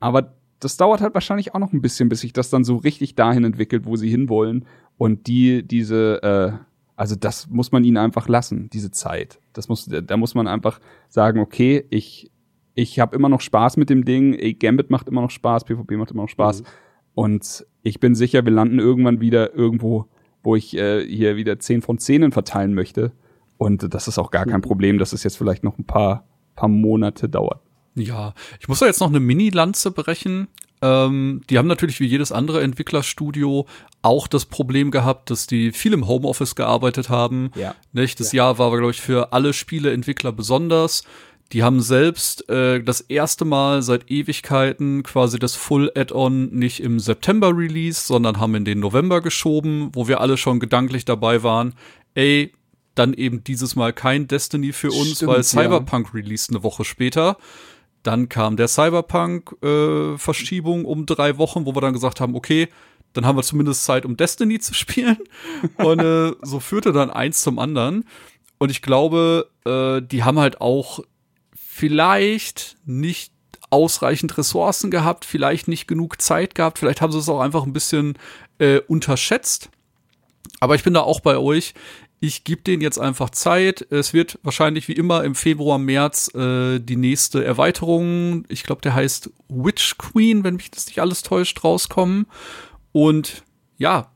[0.00, 3.14] Aber das dauert halt wahrscheinlich auch noch ein bisschen, bis sich das dann so richtig
[3.14, 4.66] dahin entwickelt, wo sie hinwollen.
[4.96, 6.52] Und die, diese, äh,
[6.98, 9.38] also das muss man ihnen einfach lassen, diese Zeit.
[9.52, 12.32] Das muss, da muss man einfach sagen, okay, ich,
[12.74, 16.10] ich habe immer noch Spaß mit dem Ding, Gambit macht immer noch Spaß, PvP macht
[16.10, 16.62] immer noch Spaß.
[16.62, 16.66] Mhm.
[17.14, 20.06] Und ich bin sicher, wir landen irgendwann wieder irgendwo,
[20.42, 23.12] wo ich äh, hier wieder 10 von 10 verteilen möchte.
[23.58, 26.68] Und das ist auch gar kein Problem, dass es jetzt vielleicht noch ein paar, paar
[26.68, 27.62] Monate dauert.
[27.94, 30.48] Ja, ich muss da jetzt noch eine Mini-Lanze brechen.
[30.80, 33.66] Ähm, die haben natürlich wie jedes andere Entwicklerstudio
[34.02, 37.50] auch das Problem gehabt, dass die viel im Homeoffice gearbeitet haben.
[37.54, 37.74] Ja.
[37.92, 38.20] Nicht?
[38.20, 38.44] Das ja.
[38.44, 41.02] Jahr war, glaube ich, für alle Spieleentwickler besonders.
[41.52, 47.00] Die haben selbst äh, das erste Mal seit Ewigkeiten quasi das Full Add-on nicht im
[47.00, 51.74] September Release, sondern haben in den November geschoben, wo wir alle schon gedanklich dabei waren.
[52.14, 52.52] Ey,
[52.94, 56.20] dann eben dieses Mal kein Destiny für uns, Stimmt, weil Cyberpunk ja.
[56.20, 57.38] released eine Woche später.
[58.02, 62.68] Dann kam der Cyberpunk-Verschiebung äh, um drei Wochen, wo wir dann gesagt haben, okay,
[63.12, 65.18] dann haben wir zumindest Zeit, um Destiny zu spielen.
[65.76, 68.04] Und äh, so führte dann eins zum anderen.
[68.58, 71.00] Und ich glaube, äh, die haben halt auch
[71.54, 73.32] vielleicht nicht
[73.70, 77.72] ausreichend Ressourcen gehabt, vielleicht nicht genug Zeit gehabt, vielleicht haben sie es auch einfach ein
[77.72, 78.18] bisschen
[78.58, 79.70] äh, unterschätzt.
[80.60, 81.74] Aber ich bin da auch bei euch
[82.20, 83.86] ich gebe denen jetzt einfach Zeit.
[83.90, 88.94] Es wird wahrscheinlich wie immer im Februar, März äh, die nächste Erweiterung, ich glaube, der
[88.94, 92.26] heißt Witch Queen, wenn mich das nicht alles täuscht, rauskommen.
[92.92, 93.44] Und
[93.76, 94.10] ja,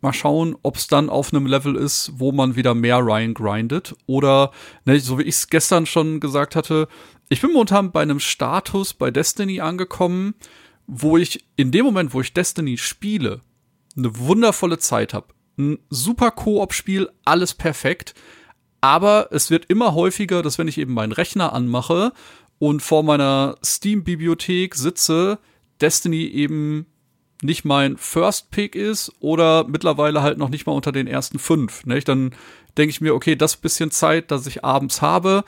[0.00, 3.96] Mal schauen, ob es dann auf einem Level ist, wo man wieder mehr Ryan grindet.
[4.06, 4.52] Oder,
[4.84, 6.86] ne, so wie ich es gestern schon gesagt hatte,
[7.28, 10.34] ich bin momentan bei einem Status bei Destiny angekommen,
[10.86, 13.40] wo ich in dem Moment, wo ich Destiny spiele,
[13.96, 15.26] eine wundervolle Zeit habe.
[15.58, 18.14] Ein super Koop-Spiel, alles perfekt.
[18.80, 22.12] Aber es wird immer häufiger, dass wenn ich eben meinen Rechner anmache
[22.58, 25.38] und vor meiner Steam-Bibliothek sitze,
[25.80, 26.86] Destiny eben
[27.42, 31.84] nicht mein First Pick ist oder mittlerweile halt noch nicht mal unter den ersten fünf.
[31.86, 32.00] Ne?
[32.00, 32.34] Dann
[32.76, 35.44] denke ich mir, okay, das bisschen Zeit, das ich abends habe,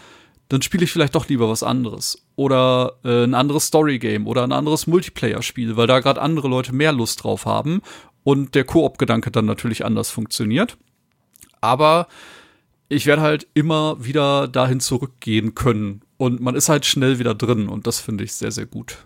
[0.48, 2.26] dann spiele ich vielleicht doch lieber was anderes.
[2.34, 6.92] Oder äh, ein anderes Story-Game oder ein anderes Multiplayer-Spiel, weil da gerade andere Leute mehr
[6.92, 7.82] Lust drauf haben
[8.24, 10.76] und der Koop-Gedanke dann natürlich anders funktioniert.
[11.60, 12.06] Aber
[12.88, 16.02] ich werde halt immer wieder dahin zurückgehen können.
[16.16, 18.98] Und man ist halt schnell wieder drin und das finde ich sehr, sehr gut.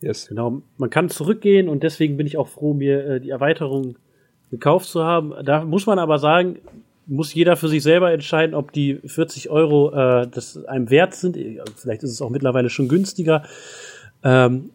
[0.00, 0.28] Yes.
[0.28, 3.96] Genau, man kann zurückgehen und deswegen bin ich auch froh, mir äh, die Erweiterung
[4.50, 5.32] gekauft zu haben.
[5.44, 6.58] Da muss man aber sagen,
[7.06, 11.36] muss jeder für sich selber entscheiden, ob die 40 Euro äh, das einem wert sind.
[11.76, 13.44] Vielleicht ist es auch mittlerweile schon günstiger.
[14.22, 14.70] Ähm,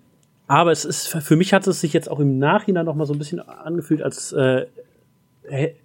[0.48, 3.14] aber es ist für mich hat es sich jetzt auch im Nachhinein noch mal so
[3.14, 4.66] ein bisschen angefühlt, als äh,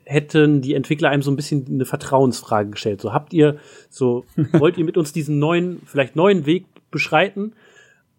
[0.04, 3.00] hätten die Entwickler einem so ein bisschen eine Vertrauensfrage gestellt.
[3.00, 3.56] So habt ihr,
[3.88, 7.52] so wollt ihr mit uns diesen neuen, vielleicht neuen Weg beschreiten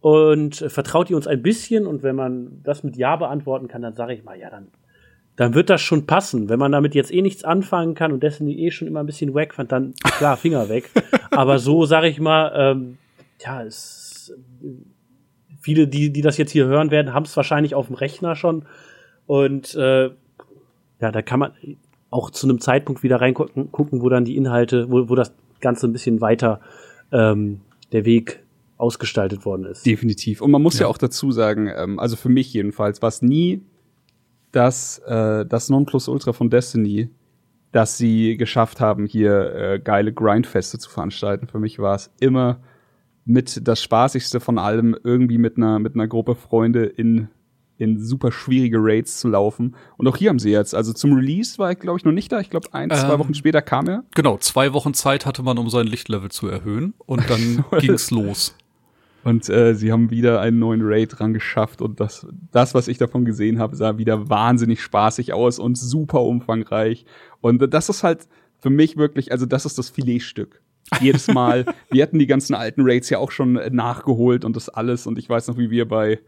[0.02, 1.86] und äh, vertraut ihr uns ein bisschen?
[1.88, 4.68] Und wenn man das mit Ja beantworten kann, dann sage ich mal, ja, dann,
[5.36, 6.50] dann wird das schon passen.
[6.50, 9.34] Wenn man damit jetzt eh nichts anfangen kann und Destiny eh schon immer ein bisschen
[9.34, 10.90] wack fand, dann klar, Finger weg.
[11.32, 12.98] Aber so sage ich mal, ähm,
[13.40, 14.34] ja, es,
[15.62, 18.66] viele, die, die das jetzt hier hören werden, haben es wahrscheinlich auf dem Rechner schon.
[19.28, 20.10] Und äh,
[21.00, 21.52] ja, da kann man
[22.10, 25.88] auch zu einem Zeitpunkt wieder reingucken, gucken, wo dann die Inhalte, wo, wo das Ganze
[25.88, 26.60] ein bisschen weiter
[27.12, 28.44] ähm, der Weg
[28.78, 29.86] ausgestaltet worden ist.
[29.86, 30.42] Definitiv.
[30.42, 33.22] Und man muss ja, ja auch dazu sagen, ähm, also für mich jedenfalls, war es
[33.22, 33.62] nie
[34.52, 37.10] das, äh, das Nonplusultra von Destiny,
[37.72, 41.48] dass sie geschafft haben, hier äh, geile Grindfeste zu veranstalten.
[41.48, 42.60] Für mich war es immer
[43.32, 47.30] mit das Spaßigste von allem, irgendwie mit einer, mit einer Gruppe Freunde in
[47.78, 49.76] in super schwierige Raids zu laufen.
[49.98, 52.32] Und auch hier haben sie jetzt, also zum Release war ich, glaube ich, noch nicht
[52.32, 52.40] da.
[52.40, 54.04] Ich glaube, ein, zwei ähm, Wochen später kam er.
[54.14, 56.94] Genau, zwei Wochen Zeit hatte man, um sein Lichtlevel zu erhöhen.
[57.08, 58.56] Und dann ging's los.
[59.24, 61.82] Und äh, sie haben wieder einen neuen Raid dran geschafft.
[61.82, 66.22] Und das, das, was ich davon gesehen habe, sah wieder wahnsinnig spaßig aus und super
[66.22, 67.06] umfangreich.
[67.42, 68.28] Und das ist halt
[68.60, 70.61] für mich wirklich, also das ist das Filetstück
[71.00, 71.66] jedes Mal.
[71.90, 75.08] wir hatten die ganzen alten Raids ja auch schon nachgeholt und das alles.
[75.08, 76.20] Und ich weiß noch, wie wir bei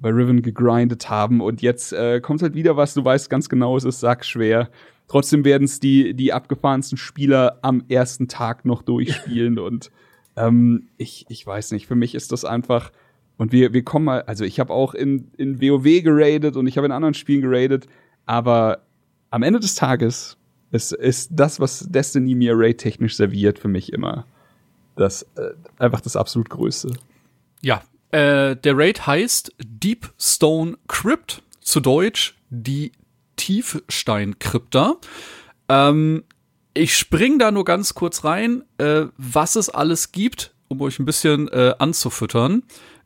[0.00, 3.76] bei Riven gegrindet haben und jetzt äh, kommt halt wieder was, du weißt ganz genau,
[3.76, 4.70] es ist sackschwer.
[5.08, 9.90] Trotzdem werden es die, die abgefahrensten Spieler am ersten Tag noch durchspielen und
[10.36, 12.92] ähm, ich, ich weiß nicht, für mich ist das einfach,
[13.36, 16.76] und wir, wir kommen mal, also ich habe auch in, in WoW geradet und ich
[16.76, 17.86] habe in anderen Spielen geradet,
[18.24, 18.82] aber
[19.30, 20.38] am Ende des Tages
[20.70, 24.26] ist, ist das, was Destiny mir raid-technisch serviert, für mich immer
[24.96, 26.92] das äh, einfach das absolut Größte.
[27.62, 32.92] Ja, äh, der Raid heißt Deep Stone Crypt, zu Deutsch die
[33.36, 34.96] Tiefsteinkrypta.
[35.68, 36.24] Ähm,
[36.74, 41.04] ich spring da nur ganz kurz rein, äh, was es alles gibt, um euch ein
[41.04, 42.62] bisschen äh, anzufüttern.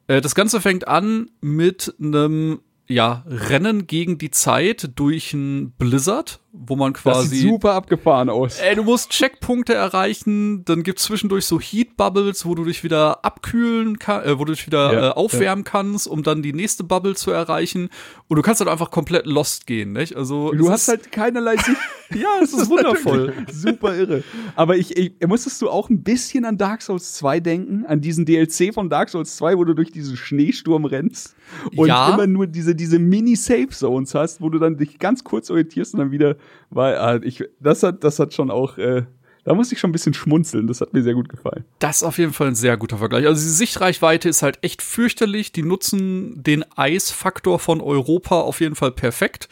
[0.06, 6.40] Äh, das Ganze fängt an mit einem ja, Rennen gegen die Zeit durch ein Blizzard,
[6.56, 7.20] wo man quasi.
[7.20, 8.58] Das sieht super abgefahren aus.
[8.58, 13.24] Ey, du musst Checkpunkte erreichen, dann gibt's zwischendurch so Heat Bubbles, wo du dich wieder
[13.24, 15.70] abkühlen kannst, äh, wo du dich wieder ja, äh, aufwärmen ja.
[15.70, 17.88] kannst, um dann die nächste Bubble zu erreichen.
[18.28, 20.16] Und du kannst halt einfach komplett lost gehen, nicht?
[20.16, 20.52] Also.
[20.52, 21.80] Du hast halt keinerlei Sicht.
[22.14, 23.34] ja, es ist wundervoll.
[23.52, 24.22] super irre.
[24.54, 28.24] Aber ich, ich, musstest du auch ein bisschen an Dark Souls 2 denken, an diesen
[28.24, 31.34] DLC von Dark Souls 2, wo du durch diesen Schneesturm rennst
[31.76, 32.14] und ja.
[32.14, 36.10] immer nur diese, diese Mini-Safe-Zones hast, wo du dann dich ganz kurz orientierst und dann
[36.10, 36.36] wieder
[36.70, 39.04] weil äh, ich, das hat, das hat schon auch, äh,
[39.44, 40.66] da musste ich schon ein bisschen schmunzeln.
[40.66, 41.64] Das hat mir sehr gut gefallen.
[41.78, 43.26] Das ist auf jeden Fall ein sehr guter Vergleich.
[43.26, 45.52] Also die Sichtreichweite ist halt echt fürchterlich.
[45.52, 49.48] Die nutzen den Eisfaktor von Europa auf jeden Fall perfekt.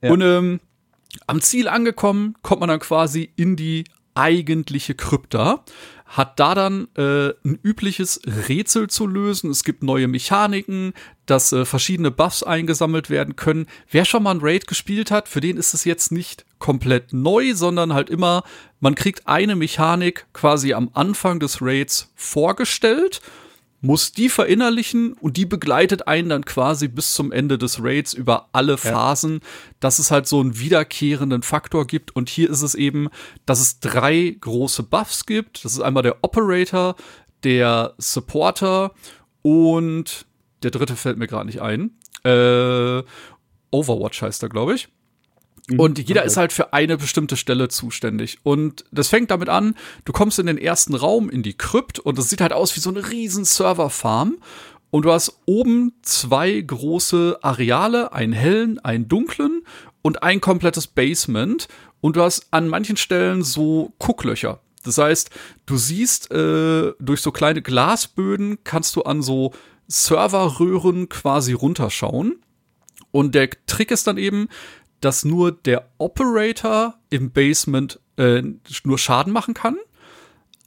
[0.00, 0.10] Ja.
[0.10, 0.60] Und ähm,
[1.26, 5.64] am Ziel angekommen, kommt man dann quasi in die eigentliche Krypta
[6.08, 9.50] hat da dann äh, ein übliches Rätsel zu lösen.
[9.50, 10.94] Es gibt neue Mechaniken,
[11.30, 13.66] dass äh, verschiedene Buffs eingesammelt werden können.
[13.90, 17.54] Wer schon mal ein Raid gespielt hat, für den ist es jetzt nicht komplett neu,
[17.54, 18.42] sondern halt immer,
[18.80, 23.20] man kriegt eine Mechanik quasi am Anfang des Raids vorgestellt
[23.80, 28.48] muss die verinnerlichen und die begleitet einen dann quasi bis zum Ende des Raids über
[28.52, 29.40] alle Phasen, ja.
[29.80, 32.14] dass es halt so einen wiederkehrenden Faktor gibt.
[32.16, 33.08] Und hier ist es eben,
[33.46, 35.64] dass es drei große Buffs gibt.
[35.64, 36.96] Das ist einmal der Operator,
[37.44, 38.92] der Supporter
[39.42, 40.26] und
[40.62, 41.92] der dritte fällt mir gerade nicht ein.
[42.24, 43.02] Äh,
[43.70, 44.88] Overwatch heißt er, glaube ich.
[45.68, 45.80] Mhm.
[45.80, 48.38] Und jeder ist halt für eine bestimmte Stelle zuständig.
[48.42, 52.18] Und das fängt damit an, du kommst in den ersten Raum, in die Krypt, und
[52.18, 54.38] das sieht halt aus wie so eine riesen Serverfarm.
[54.90, 59.62] Und du hast oben zwei große Areale, einen hellen, einen dunklen
[60.00, 61.68] und ein komplettes Basement.
[62.00, 64.60] Und du hast an manchen Stellen so Gucklöcher.
[64.84, 65.30] Das heißt,
[65.66, 69.52] du siehst äh, durch so kleine Glasböden kannst du an so
[69.88, 72.40] Serverröhren quasi runterschauen.
[73.10, 74.48] Und der Trick ist dann eben,
[75.00, 78.42] dass nur der Operator im Basement äh,
[78.84, 79.76] nur Schaden machen kann.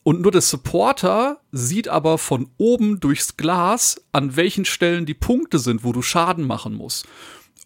[0.04, 5.60] Und nur der Supporter sieht aber von oben durchs Glas, an welchen Stellen die Punkte
[5.60, 7.08] sind, wo du Schaden machen musst.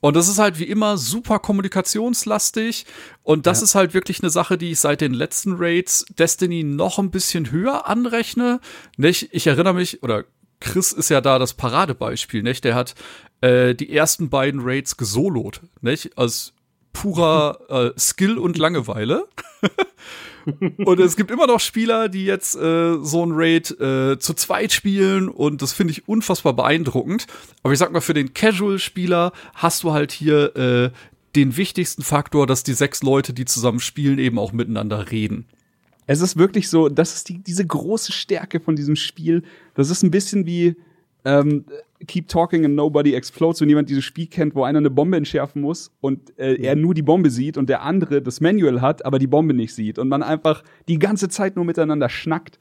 [0.01, 2.85] Und das ist halt wie immer super kommunikationslastig.
[3.23, 3.63] Und das ja.
[3.63, 7.51] ist halt wirklich eine Sache, die ich seit den letzten Raids Destiny noch ein bisschen
[7.51, 8.59] höher anrechne.
[8.97, 9.29] Nicht?
[9.31, 10.25] Ich erinnere mich, oder
[10.59, 12.63] Chris ist ja da das Paradebeispiel, nicht?
[12.63, 12.95] Der hat
[13.41, 16.17] äh, die ersten beiden Raids gesolot, nicht?
[16.17, 16.53] Aus
[16.93, 19.27] purer äh, Skill und Langeweile.
[20.77, 24.71] und es gibt immer noch Spieler, die jetzt äh, so ein Raid äh, zu zweit
[24.71, 27.27] spielen und das finde ich unfassbar beeindruckend.
[27.63, 30.91] Aber ich sag mal, für den Casual-Spieler hast du halt hier äh,
[31.35, 35.45] den wichtigsten Faktor, dass die sechs Leute, die zusammen spielen, eben auch miteinander reden.
[36.07, 39.43] Es ist wirklich so, das ist die, diese große Stärke von diesem Spiel.
[39.73, 40.75] Das ist ein bisschen wie
[41.23, 41.65] ähm,
[42.05, 45.61] Keep Talking and Nobody Explodes, wenn jemand dieses Spiel kennt, wo einer eine Bombe entschärfen
[45.61, 49.17] muss und äh, er nur die Bombe sieht und der andere das Manual hat, aber
[49.17, 52.59] die Bombe nicht sieht und man einfach die ganze Zeit nur miteinander schnackt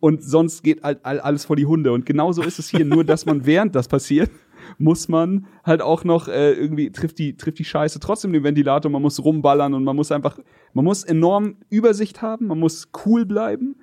[0.00, 1.92] und sonst geht halt alles vor die Hunde.
[1.92, 4.30] Und genauso ist es hier, nur dass man während das passiert,
[4.78, 8.90] muss man halt auch noch äh, irgendwie trifft die trifft die Scheiße trotzdem den Ventilator,
[8.90, 10.38] man muss rumballern und man muss einfach
[10.72, 13.76] man muss enorm Übersicht haben, man muss cool bleiben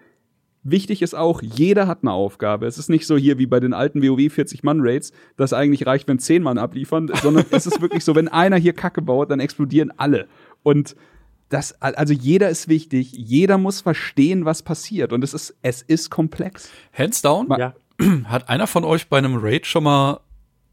[0.65, 2.65] Wichtig ist auch, jeder hat eine Aufgabe.
[2.67, 6.19] Es ist nicht so hier wie bei den alten WoW 40-Mann-Raids, dass eigentlich reicht, wenn
[6.19, 9.91] 10 Mann abliefern, sondern es ist wirklich so, wenn einer hier Kacke baut, dann explodieren
[9.97, 10.27] alle.
[10.63, 10.95] Und
[11.49, 15.11] das, also jeder ist wichtig, jeder muss verstehen, was passiert.
[15.11, 16.69] Und es ist, es ist komplex.
[16.97, 17.47] Hands down?
[17.59, 17.73] Ja.
[18.23, 20.21] Hat einer von euch bei einem Raid schon mal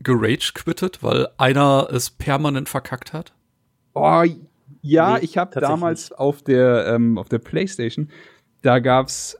[0.03, 3.33] gerage quittet, weil einer es permanent verkackt hat?
[3.95, 4.25] Oh,
[4.83, 8.09] ja, nee, ich habe damals auf der, ähm, auf der Playstation,
[8.63, 9.37] da gab's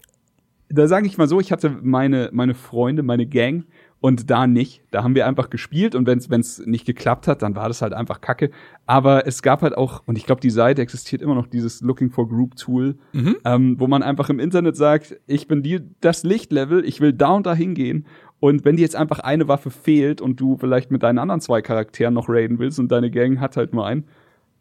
[0.71, 3.65] da sage ich mal so, ich hatte meine, meine Freunde, meine Gang
[4.01, 4.83] und da nicht.
[4.91, 7.93] Da haben wir einfach gespielt und wenn es nicht geklappt hat, dann war das halt
[7.93, 8.51] einfach Kacke.
[8.87, 12.11] Aber es gab halt auch, und ich glaube, die Seite existiert immer noch, dieses Looking
[12.11, 13.37] for Group Tool, mhm.
[13.45, 17.33] ähm, wo man einfach im Internet sagt, ich bin die, das Lichtlevel, ich will da
[17.33, 18.07] und da hingehen.
[18.41, 21.63] Und wenn dir jetzt einfach eine Waffe fehlt und du vielleicht mit deinen anderen zwei
[21.63, 24.05] Charakteren noch raiden willst und deine Gang hat halt nur einen,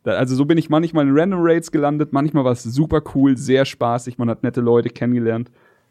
[0.04, 3.66] also so bin ich manchmal in Random Raids gelandet, manchmal war es super cool, sehr
[3.66, 5.50] spaßig, man hat nette Leute kennengelernt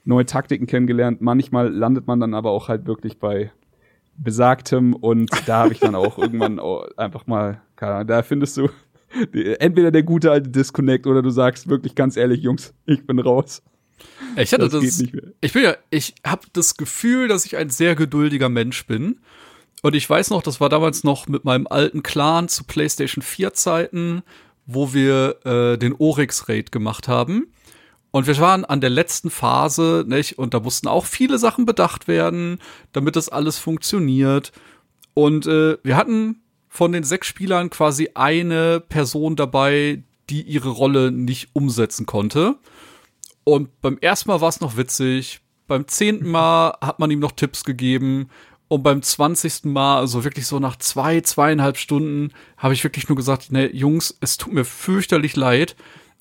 [0.08, 1.20] neue Taktiken kennengelernt.
[1.20, 3.52] Manchmal landet man dann aber auch halt wirklich bei
[4.16, 6.58] besagtem und da habe ich dann auch irgendwann
[6.96, 8.68] einfach mal, keine Ahnung, da findest du
[9.60, 13.62] entweder der gute alte Disconnect oder du sagst wirklich ganz ehrlich, Jungs, ich bin raus.
[14.36, 15.04] Ich hatte das, das
[15.40, 19.20] ich bin ja, ich habe das Gefühl, dass ich ein sehr geduldiger Mensch bin.
[19.82, 23.54] Und ich weiß noch, das war damals noch mit meinem alten Clan zu PlayStation 4
[23.54, 24.22] Zeiten,
[24.66, 27.52] wo wir äh, den Oryx Raid gemacht haben.
[28.10, 30.38] Und wir waren an der letzten Phase, nicht?
[30.38, 32.58] Und da mussten auch viele Sachen bedacht werden,
[32.92, 34.52] damit das alles funktioniert.
[35.14, 41.10] Und äh, wir hatten von den sechs Spielern quasi eine Person dabei, die ihre Rolle
[41.10, 42.56] nicht umsetzen konnte.
[43.48, 45.40] Und beim ersten Mal war es noch witzig.
[45.68, 48.28] Beim zehnten Mal hat man ihm noch Tipps gegeben.
[48.68, 53.16] Und beim zwanzigsten Mal, also wirklich so nach zwei, zweieinhalb Stunden, habe ich wirklich nur
[53.16, 55.76] gesagt, ne, Jungs, es tut mir fürchterlich leid.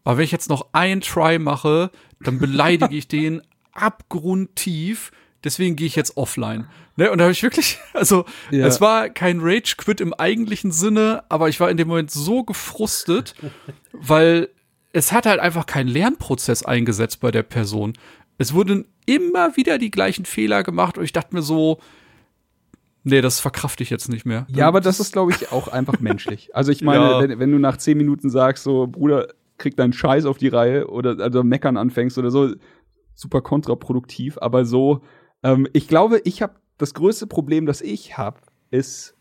[0.05, 3.41] Aber wenn ich jetzt noch ein Try mache, dann beleidige ich den
[3.73, 5.11] abgrundtief.
[5.43, 6.69] Deswegen gehe ich jetzt offline.
[6.95, 7.11] Ne?
[7.11, 8.65] Und da habe ich wirklich, also ja.
[8.65, 13.35] es war kein Rage-Quit im eigentlichen Sinne, aber ich war in dem Moment so gefrustet,
[13.91, 14.47] weil
[14.97, 17.93] es hat halt einfach keinen Lernprozess eingesetzt bei der Person.
[18.39, 21.79] Es wurden immer wieder die gleichen Fehler gemacht und ich dachte mir so,
[23.03, 24.47] nee, das verkrafte ich jetzt nicht mehr.
[24.49, 26.55] Ja, aber das ist, glaube ich, auch einfach menschlich.
[26.55, 27.21] Also ich meine, ja.
[27.21, 30.87] wenn, wenn, du nach zehn Minuten sagst, so, Bruder, krieg deinen Scheiß auf die Reihe
[30.87, 32.53] oder also meckern anfängst oder so,
[33.13, 34.37] super kontraproduktiv.
[34.41, 35.01] Aber so,
[35.43, 38.39] ähm, ich glaube, ich habe das größte Problem, das ich habe,
[38.71, 39.15] ist,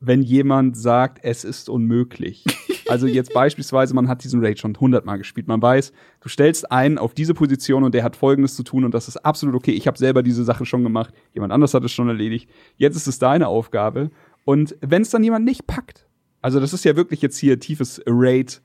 [0.00, 2.44] wenn jemand sagt, es ist unmöglich.
[2.88, 5.48] Also jetzt beispielsweise, man hat diesen Raid schon hundertmal gespielt.
[5.48, 8.94] Man weiß, du stellst einen auf diese Position und der hat Folgendes zu tun und
[8.94, 9.72] das ist absolut okay.
[9.72, 11.14] Ich habe selber diese Sache schon gemacht.
[11.32, 12.48] Jemand anders hat es schon erledigt.
[12.76, 14.10] Jetzt ist es deine Aufgabe.
[14.44, 16.06] Und wenn es dann jemand nicht packt,
[16.42, 18.60] also das ist ja wirklich jetzt hier tiefes Raid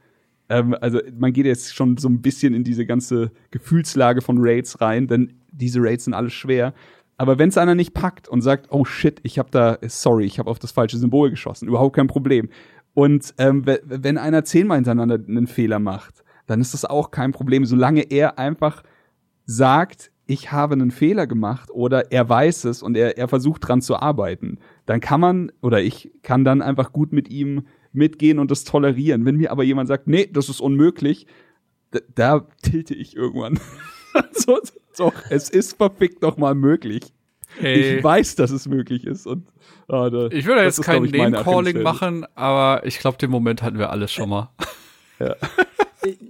[0.50, 4.82] ähm, also man geht jetzt schon so ein bisschen in diese ganze Gefühlslage von Raids
[4.82, 6.74] rein, denn diese Raids sind alles schwer.
[7.18, 10.40] Aber wenn es einer nicht packt und sagt, oh shit, ich habe da, sorry, ich
[10.40, 12.50] habe auf das falsche Symbol geschossen, überhaupt kein Problem.
[12.94, 17.66] Und ähm, wenn einer zehnmal hintereinander einen Fehler macht, dann ist das auch kein Problem,
[17.66, 18.84] solange er einfach
[19.46, 23.82] sagt, ich habe einen Fehler gemacht oder er weiß es und er, er versucht dran
[23.82, 27.64] zu arbeiten, dann kann man oder ich kann dann einfach gut mit ihm
[27.94, 29.26] mitgehen und das tolerieren.
[29.26, 31.26] Wenn mir aber jemand sagt, nee, das ist unmöglich,
[32.14, 33.60] da, tilte ich irgendwann.
[34.34, 34.60] so,
[34.98, 37.12] doch, es ist verfickt noch mal möglich.
[37.60, 37.98] Hey.
[37.98, 39.48] Ich weiß, dass es möglich ist und
[39.88, 43.90] ah, da, ich würde jetzt kein Name-Calling machen, aber ich glaube, den Moment hatten wir
[43.90, 44.50] alles schon mal.
[45.20, 45.36] ja.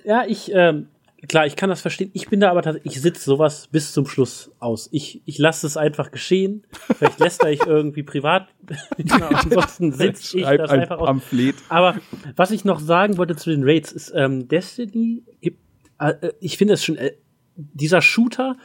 [0.04, 0.88] ja, ich ähm,
[1.28, 2.12] klar, ich kann das verstehen.
[2.14, 4.90] Ich bin da aber tatsächlich, ich sitze sowas bis zum Schluss aus.
[4.92, 6.66] Ich, ich lasse es einfach geschehen.
[6.98, 8.48] Vielleicht lässt er ich irgendwie privat.
[8.98, 11.56] genau, ansonsten sitze ich das ein einfach Pamphlet.
[11.56, 11.64] aus.
[11.70, 11.96] Aber
[12.36, 15.60] was ich noch sagen wollte zu den Raids ist, ähm, Destiny gibt,
[16.00, 17.14] äh, ich finde es schon, äh,
[17.56, 18.56] dieser Shooter,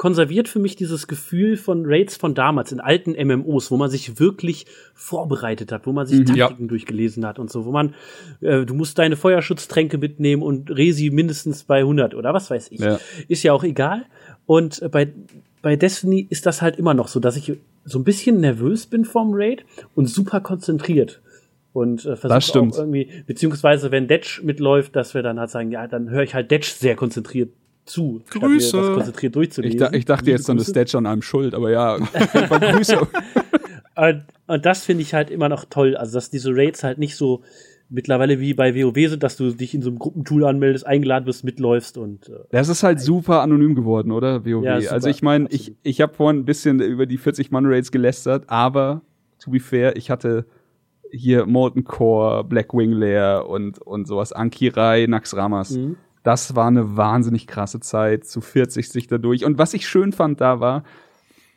[0.00, 4.18] konserviert für mich dieses Gefühl von Raids von damals, in alten MMOs, wo man sich
[4.18, 6.68] wirklich vorbereitet hat, wo man sich mhm, Taktiken ja.
[6.68, 7.94] durchgelesen hat und so, wo man,
[8.40, 12.80] äh, du musst deine Feuerschutztränke mitnehmen und Resi mindestens bei 100 oder was weiß ich.
[12.80, 12.98] Ja.
[13.28, 14.06] Ist ja auch egal.
[14.46, 15.12] Und äh, bei,
[15.60, 17.52] bei Destiny ist das halt immer noch so, dass ich
[17.84, 21.20] so ein bisschen nervös bin vom Raid und super konzentriert
[21.74, 25.86] und äh, versuche auch irgendwie, beziehungsweise wenn Detch mitläuft, dass wir dann halt sagen, ja,
[25.86, 27.50] dann höre ich halt Detch sehr konzentriert
[27.90, 28.22] zu.
[28.30, 28.76] Grüße.
[28.76, 29.80] Das konzentriert durchzulesen.
[29.80, 31.96] Ich, ich dachte jetzt, dann ist Stage an einem schuld, aber ja,
[32.60, 33.00] Grüße.
[33.96, 37.16] und, und das finde ich halt immer noch toll, also dass diese Raids halt nicht
[37.16, 37.42] so
[37.90, 41.44] mittlerweile wie bei WoW sind, dass du dich in so einem Gruppentool anmeldest, eingeladen wirst,
[41.44, 44.44] mitläufst und äh, Das ist halt super anonym geworden, oder?
[44.44, 44.64] WoW.
[44.64, 47.90] Ja, also ich meine, ich ich habe vorhin ein bisschen über die 40 Mann Raids
[47.90, 49.02] gelästert, aber
[49.40, 50.46] to be fair, ich hatte
[51.10, 55.72] hier Molten Core, Blackwing Lair und und sowas Ankirai, Naxramas.
[55.72, 59.44] Mhm das war eine wahnsinnig krasse Zeit, zu 40 sich dadurch.
[59.44, 60.82] Und was ich schön fand da war,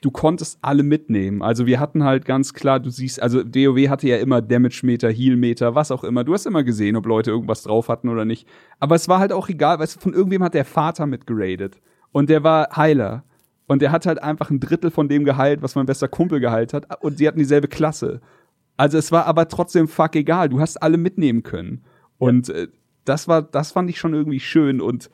[0.02, 1.42] du konntest alle mitnehmen.
[1.42, 5.76] Also wir hatten halt ganz klar, du siehst, also DOW hatte ja immer Damage-Meter, Heal-Meter,
[5.76, 6.24] was auch immer.
[6.24, 8.48] Du hast immer gesehen, ob Leute irgendwas drauf hatten oder nicht.
[8.80, 11.80] Aber es war halt auch egal, weil von irgendwem hat der Vater mitgeradet.
[12.12, 13.24] Und der war Heiler.
[13.66, 16.74] Und der hat halt einfach ein Drittel von dem geheilt, was mein bester Kumpel geheilt
[16.74, 17.02] hat.
[17.02, 18.20] Und sie hatten dieselbe Klasse.
[18.76, 20.50] Also es war aber trotzdem fuck egal.
[20.50, 21.84] Du hast alle mitnehmen können.
[22.18, 22.68] Und äh,
[23.06, 25.10] das war, das fand ich schon irgendwie schön und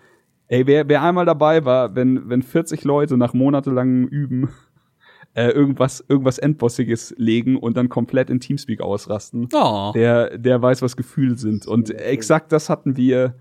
[0.48, 4.50] ey, wer, wer einmal dabei war, wenn, wenn 40 Leute nach monatelangem Üben
[5.34, 9.92] äh, irgendwas, irgendwas Endbossiges legen und dann komplett in Teamspeak ausrasten, oh.
[9.94, 11.68] der, der weiß, was Gefühle sind.
[11.68, 13.36] Und exakt das hatten wir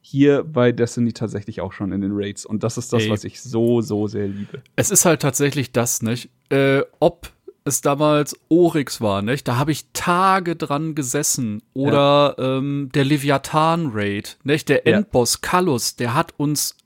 [0.00, 2.46] hier bei Destiny tatsächlich auch schon in den Raids.
[2.46, 3.10] Und das ist das, Ey.
[3.10, 4.62] was ich so, so sehr liebe.
[4.74, 6.30] Es ist halt tatsächlich das, nicht?
[6.48, 7.30] Äh, ob
[7.64, 9.46] es damals Oryx war, nicht?
[9.46, 11.62] Da habe ich Tage dran gesessen.
[11.74, 12.58] Oder ja.
[12.58, 14.68] ähm, der Leviathan-Raid, nicht?
[14.68, 15.50] Der Endboss ja.
[15.50, 16.76] Kallus, der hat uns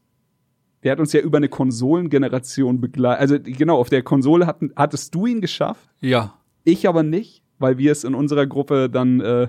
[0.82, 3.20] der hat uns ja über eine Konsolengeneration begleitet.
[3.20, 5.88] Also genau, auf der Konsole hatten, hattest du ihn geschafft.
[6.00, 6.34] Ja.
[6.64, 9.48] Ich aber nicht, weil wir es in unserer Gruppe dann, äh,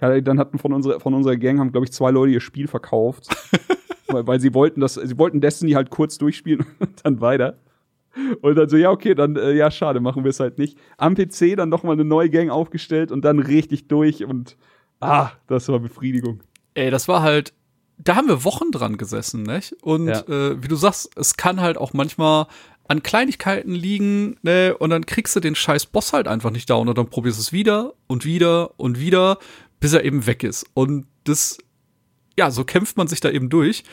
[0.00, 2.68] ja, dann hatten von unserer, von unserer Gang haben, glaube ich, zwei Leute ihr Spiel
[2.68, 3.26] verkauft.
[4.08, 7.58] weil, weil sie wollten das, sie wollten Destiny halt kurz durchspielen und dann weiter.
[8.40, 10.78] Und dann so, ja, okay, dann, äh, ja, schade, machen wir es halt nicht.
[10.96, 14.56] Am PC dann nochmal eine neue Gang aufgestellt und dann richtig durch und,
[15.00, 16.42] ah, das war Befriedigung.
[16.74, 17.52] Ey, das war halt,
[17.98, 19.74] da haben wir Wochen dran gesessen, nicht?
[19.82, 20.20] Und ja.
[20.20, 22.46] äh, wie du sagst, es kann halt auch manchmal
[22.88, 24.76] an Kleinigkeiten liegen, ne?
[24.76, 27.42] Und dann kriegst du den scheiß Boss halt einfach nicht down und dann probierst du
[27.42, 29.38] es wieder und wieder und wieder,
[29.78, 30.66] bis er eben weg ist.
[30.74, 31.58] Und das,
[32.36, 33.84] ja, so kämpft man sich da eben durch.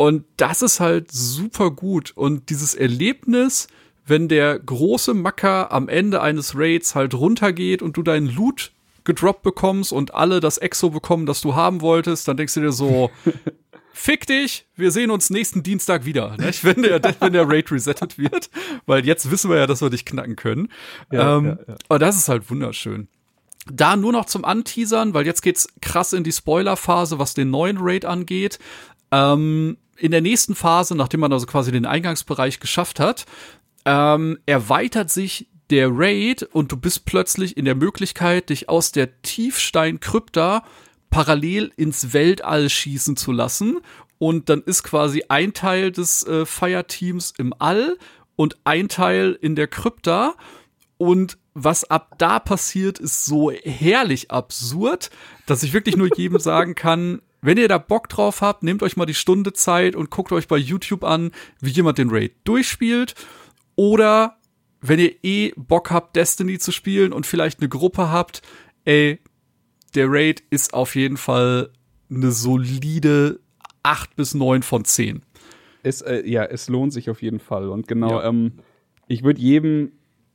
[0.00, 2.12] Und das ist halt super gut.
[2.14, 3.66] Und dieses Erlebnis,
[4.06, 8.72] wenn der große Macker am Ende eines Raids halt runtergeht und du deinen Loot
[9.04, 12.72] gedroppt bekommst und alle das Exo bekommen, das du haben wolltest, dann denkst du dir
[12.72, 13.10] so,
[13.92, 16.64] fick dich, wir sehen uns nächsten Dienstag wieder, nicht?
[16.64, 18.48] Wenn, der, wenn der Raid resettet wird.
[18.86, 20.68] Weil jetzt wissen wir ja, dass wir dich knacken können.
[21.12, 21.74] Ja, ähm, ja, ja.
[21.90, 23.08] Aber das ist halt wunderschön.
[23.70, 27.76] Da nur noch zum Anteasern, weil jetzt geht's krass in die Spoilerphase, was den neuen
[27.78, 28.58] Raid angeht.
[29.12, 33.26] Ähm, in der nächsten Phase, nachdem man also quasi den Eingangsbereich geschafft hat,
[33.84, 39.22] ähm, erweitert sich der Raid und du bist plötzlich in der Möglichkeit, dich aus der
[39.22, 40.64] Tiefstein-Krypta
[41.10, 43.78] parallel ins Weltall schießen zu lassen.
[44.18, 47.96] Und dann ist quasi ein Teil des äh, Fireteams im All
[48.36, 50.34] und ein Teil in der Krypta.
[50.98, 55.10] Und was ab da passiert, ist so herrlich absurd,
[55.46, 58.96] dass ich wirklich nur jedem sagen kann, wenn ihr da Bock drauf habt, nehmt euch
[58.96, 61.30] mal die Stunde Zeit und guckt euch bei YouTube an,
[61.60, 63.14] wie jemand den Raid durchspielt.
[63.76, 64.36] Oder
[64.80, 68.42] wenn ihr eh Bock habt, Destiny zu spielen und vielleicht eine Gruppe habt,
[68.84, 69.18] ey,
[69.94, 71.70] der Raid ist auf jeden Fall
[72.10, 73.40] eine solide
[73.82, 75.22] 8 bis 9 von 10.
[75.82, 77.70] Es, äh, ja, es lohnt sich auf jeden Fall.
[77.70, 78.28] Und genau, ja.
[78.28, 78.52] ähm,
[79.08, 79.92] ich würde jedem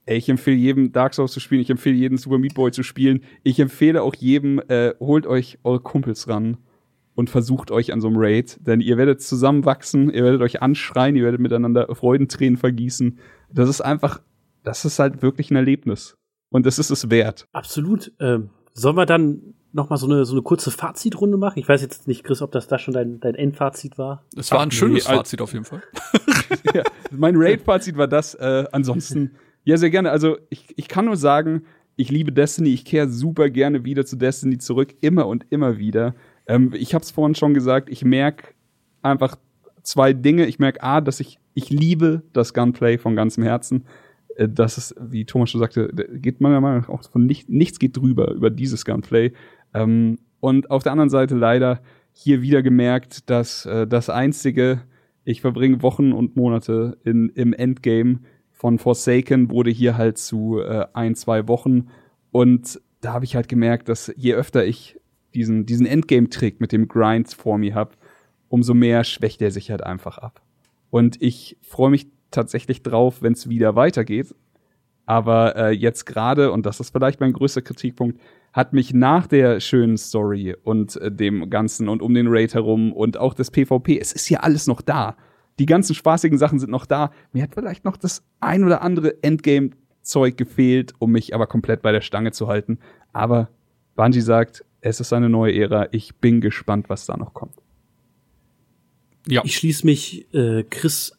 [0.08, 2.84] ey, ich empfehle jedem Dark Souls zu spielen, ich empfehle jedem Super Meat Boy zu
[2.84, 3.24] spielen.
[3.44, 6.58] Ich empfehle auch jedem, äh, holt euch eure Kumpels ran
[7.16, 11.16] und versucht euch an so einem Raid, denn ihr werdet zusammenwachsen, ihr werdet euch anschreien,
[11.16, 13.20] ihr werdet miteinander Freudentränen vergießen.
[13.52, 14.22] Das ist einfach,
[14.64, 16.18] das ist halt wirklich ein Erlebnis.
[16.50, 17.48] Und das ist es wert.
[17.54, 18.12] Absolut.
[18.20, 21.60] Ähm, sollen wir dann noch mal so eine, so eine kurze Fazitrunde machen?
[21.60, 24.24] Ich weiß jetzt nicht, Chris, ob das da schon dein, dein Endfazit war.
[24.38, 25.84] Es war ein Ach, schönes nee, Fazit auf jeden Fall.
[26.74, 28.36] ja, mein Raid-Fazit war das.
[28.36, 29.32] Äh, ansonsten,
[29.64, 30.12] ja, sehr gerne.
[30.12, 31.64] Also, ich, ich kann nur sagen,
[31.98, 32.70] ich liebe Destiny.
[32.70, 34.96] Ich kehre super gerne wieder zu Destiny zurück.
[35.02, 36.16] Immer und immer wieder.
[36.48, 37.90] Ähm, ich habe es vorhin schon gesagt.
[37.90, 38.54] Ich merke
[39.02, 39.38] einfach
[39.84, 40.46] zwei Dinge.
[40.46, 43.86] Ich merke A, dass ich, ich liebe das Gunplay von ganzem Herzen.
[44.36, 47.80] Äh, das ist, wie Thomas schon sagte, geht meiner Meinung nach auch von nicht, nichts
[47.80, 49.34] geht drüber über dieses Gunplay.
[49.74, 51.82] Ähm, und auf der anderen Seite leider
[52.14, 54.82] hier wieder gemerkt, dass äh, das einzige,
[55.24, 58.20] ich verbringe Wochen und Monate in, im Endgame
[58.52, 61.88] von Forsaken, wurde hier halt zu äh, ein, zwei Wochen.
[62.32, 65.00] Und da habe ich halt gemerkt, dass je öfter ich
[65.36, 67.92] diesen, diesen Endgame-Trick mit dem Grind vor mir habe,
[68.48, 70.42] umso mehr schwächt er sich halt einfach ab.
[70.90, 74.34] Und ich freue mich tatsächlich drauf, wenn es wieder weitergeht.
[75.06, 78.20] Aber äh, jetzt gerade, und das ist vielleicht mein größter Kritikpunkt,
[78.54, 82.92] hat mich nach der schönen Story und äh, dem Ganzen und um den Raid herum
[82.92, 85.16] und auch das PvP, es ist ja alles noch da.
[85.60, 87.12] Die ganzen spaßigen Sachen sind noch da.
[87.34, 91.92] Mir hat vielleicht noch das ein oder andere Endgame-Zeug gefehlt, um mich aber komplett bei
[91.92, 92.80] der Stange zu halten.
[93.14, 93.50] Aber
[93.96, 95.88] Bungie sagt, es ist eine neue Ära.
[95.92, 97.56] Ich bin gespannt, was da noch kommt.
[99.28, 99.42] Ja.
[99.44, 101.18] Ich schließe mich äh, Chris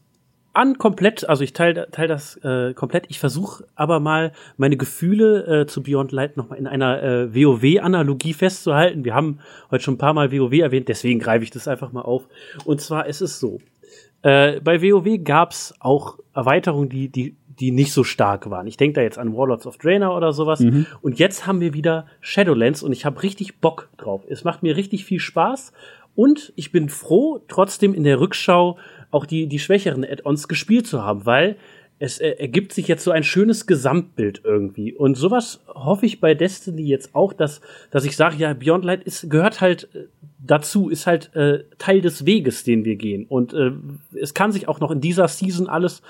[0.53, 3.07] an komplett, also ich teile teil das äh, komplett.
[3.09, 7.35] Ich versuche aber mal meine Gefühle äh, zu Beyond Light noch mal in einer äh,
[7.35, 9.05] WoW-Analogie festzuhalten.
[9.05, 9.41] Wir haben
[9.71, 12.29] heute schon ein paar Mal WoW erwähnt, deswegen greife ich das einfach mal auf.
[12.65, 13.59] Und zwar ist es so:
[14.23, 18.67] äh, Bei WoW gab's auch Erweiterungen, die die die nicht so stark waren.
[18.67, 20.61] Ich denke da jetzt an Warlords of Draenor oder sowas.
[20.61, 20.87] Mhm.
[21.01, 24.23] Und jetzt haben wir wieder Shadowlands und ich habe richtig Bock drauf.
[24.29, 25.73] Es macht mir richtig viel Spaß
[26.15, 28.79] und ich bin froh, trotzdem in der Rückschau
[29.11, 31.57] auch die, die schwächeren Add-ons gespielt zu haben, weil
[31.99, 34.93] es ergibt sich jetzt so ein schönes Gesamtbild irgendwie.
[34.93, 39.05] Und sowas hoffe ich bei Destiny jetzt auch, dass, dass ich sage, ja, Beyond Light
[39.05, 40.05] ist, gehört halt äh,
[40.39, 43.25] dazu, ist halt äh, Teil des Weges, den wir gehen.
[43.27, 43.73] Und äh,
[44.21, 46.03] es kann sich auch noch in dieser Season alles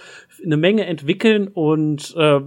[0.45, 2.41] eine Menge entwickeln und äh,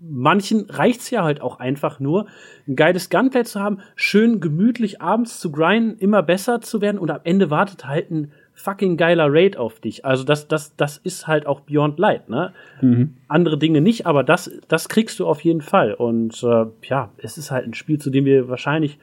[0.00, 2.26] manchen reicht's ja halt auch einfach nur,
[2.66, 7.10] ein geiles Gunplay zu haben, schön gemütlich abends zu grinden, immer besser zu werden und
[7.10, 10.04] am Ende wartet halt ein fucking geiler Raid auf dich.
[10.04, 12.52] Also das, das, das ist halt auch Beyond Light, ne?
[12.80, 13.14] Mhm.
[13.28, 15.94] Andere Dinge nicht, aber das, das kriegst du auf jeden Fall.
[15.94, 18.98] Und äh, ja, es ist halt ein Spiel, zu dem wir wahrscheinlich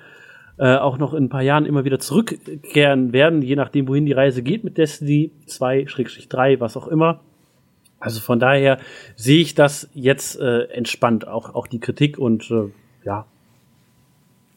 [0.58, 4.14] äh, auch noch in ein paar Jahren immer wieder zurückkehren werden, je nachdem, wohin die
[4.14, 5.86] Reise geht mit Destiny 2,
[6.30, 7.22] 3, was auch immer.
[8.06, 8.78] Also von daher
[9.16, 12.72] sehe ich das jetzt äh, entspannt, auch, auch die Kritik und äh,
[13.04, 13.26] ja,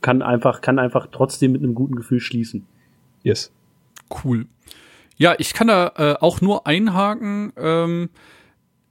[0.02, 2.66] kann einfach, kann einfach trotzdem mit einem guten Gefühl schließen.
[3.22, 3.50] Yes.
[4.22, 4.44] Cool.
[5.16, 7.54] Ja, ich kann da äh, auch nur einhaken.
[7.56, 8.10] Ähm,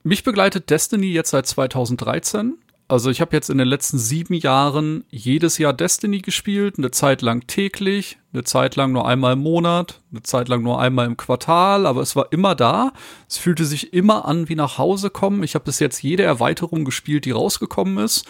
[0.02, 2.58] mich begleitet Destiny jetzt seit 2013.
[2.90, 7.20] Also ich habe jetzt in den letzten sieben Jahren jedes Jahr Destiny gespielt, eine Zeit
[7.20, 11.18] lang täglich, eine Zeit lang nur einmal im Monat, eine Zeit lang nur einmal im
[11.18, 12.94] Quartal, aber es war immer da.
[13.28, 15.42] Es fühlte sich immer an wie nach Hause kommen.
[15.42, 18.24] Ich habe bis jetzt jede Erweiterung gespielt, die rausgekommen ist.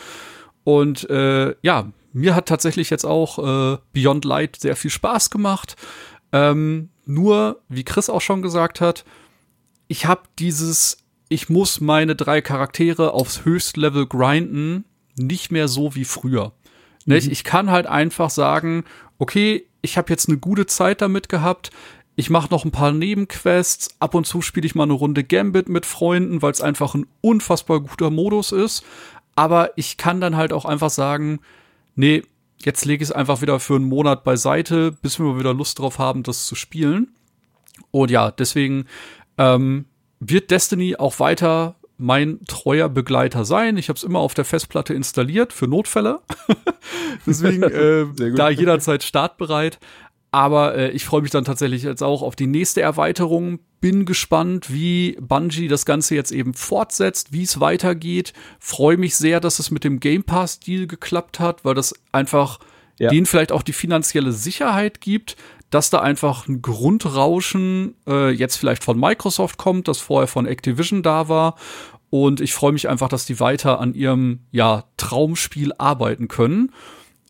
[0.65, 5.77] Und äh, ja, mir hat tatsächlich jetzt auch äh, Beyond Light sehr viel Spaß gemacht.
[6.33, 9.05] Ähm, nur, wie Chris auch schon gesagt hat,
[9.87, 10.99] ich habe dieses,
[11.29, 14.85] ich muss meine drei Charaktere aufs Höchstlevel grinden,
[15.17, 16.53] nicht mehr so wie früher.
[17.07, 17.15] Mhm.
[17.15, 18.85] Ich kann halt einfach sagen,
[19.19, 21.71] okay, ich habe jetzt eine gute Zeit damit gehabt.
[22.17, 23.91] Ich mache noch ein paar Nebenquests.
[24.01, 27.07] Ab und zu spiele ich mal eine Runde Gambit mit Freunden, weil es einfach ein
[27.21, 28.85] unfassbar guter Modus ist.
[29.37, 31.41] Aber ich kann dann halt auch einfach sagen,
[31.95, 32.25] nee,
[32.65, 35.79] jetzt lege ich es einfach wieder für einen Monat beiseite, bis wir mal wieder Lust
[35.79, 37.15] drauf haben, das zu spielen.
[37.93, 38.87] Und ja, deswegen
[39.37, 39.85] ähm,
[40.21, 43.77] wird Destiny auch weiter mein treuer Begleiter sein.
[43.77, 46.21] Ich habe es immer auf der Festplatte installiert für Notfälle.
[47.27, 49.79] deswegen äh, da jederzeit startbereit.
[50.31, 53.59] Aber äh, ich freue mich dann tatsächlich jetzt auch auf die nächste Erweiterung.
[53.81, 58.33] Bin gespannt, wie Bungie das Ganze jetzt eben fortsetzt, wie es weitergeht.
[58.61, 62.61] Freue mich sehr, dass es mit dem Game Pass-Deal geklappt hat, weil das einfach
[62.99, 63.11] ja.
[63.11, 65.37] denen vielleicht auch die finanzielle Sicherheit gibt,
[65.71, 71.03] dass da einfach ein Grundrauschen äh, jetzt vielleicht von Microsoft kommt, das vorher von Activision
[71.03, 71.57] da war.
[72.11, 76.73] Und ich freue mich einfach, dass die weiter an ihrem ja, Traumspiel arbeiten können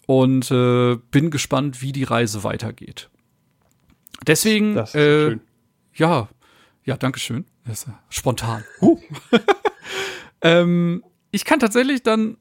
[0.07, 3.11] und äh, bin gespannt, wie die Reise weitergeht.
[4.26, 5.41] Deswegen, das ist äh, schön.
[5.95, 6.28] ja,
[6.84, 7.45] ja, danke schön.
[7.64, 8.64] Das ist, äh, spontan.
[8.80, 8.99] Uh.
[10.43, 12.39] ähm, ich kann tatsächlich dann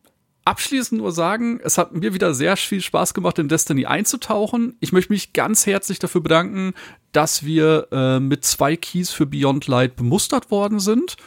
[0.47, 4.77] abschließend nur sagen, es hat mir wieder sehr viel Spaß gemacht, in Destiny einzutauchen.
[4.79, 6.73] Ich möchte mich ganz herzlich dafür bedanken,
[7.11, 11.17] dass wir äh, mit zwei Keys für Beyond Light bemustert worden sind.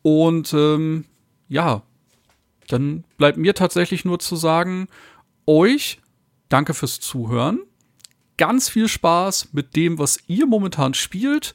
[0.00, 1.04] Und ähm,
[1.48, 1.82] ja,
[2.68, 4.88] dann bleibt mir tatsächlich nur zu sagen,
[5.46, 6.00] euch
[6.48, 7.60] danke fürs Zuhören.
[8.38, 11.52] Ganz viel Spaß mit dem, was ihr momentan spielt.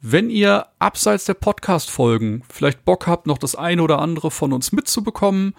[0.00, 4.72] Wenn ihr abseits der Podcast-Folgen vielleicht Bock habt, noch das eine oder andere von uns
[4.72, 5.52] mitzubekommen,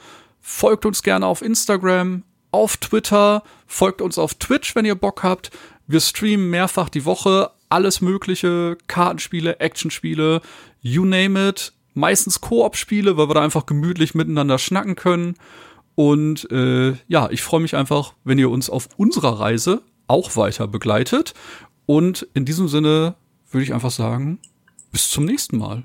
[0.49, 5.51] Folgt uns gerne auf Instagram, auf Twitter, folgt uns auf Twitch, wenn ihr Bock habt.
[5.87, 10.39] Wir streamen mehrfach die Woche alles mögliche, Kartenspiele, Actionspiele,
[10.79, 11.73] you name it.
[11.95, 15.35] Meistens Koop-Spiele, weil wir da einfach gemütlich miteinander schnacken können.
[15.95, 20.65] Und äh, ja, ich freue mich einfach, wenn ihr uns auf unserer Reise auch weiter
[20.65, 21.33] begleitet.
[21.85, 23.15] Und in diesem Sinne
[23.51, 24.39] würde ich einfach sagen,
[24.93, 25.83] bis zum nächsten Mal.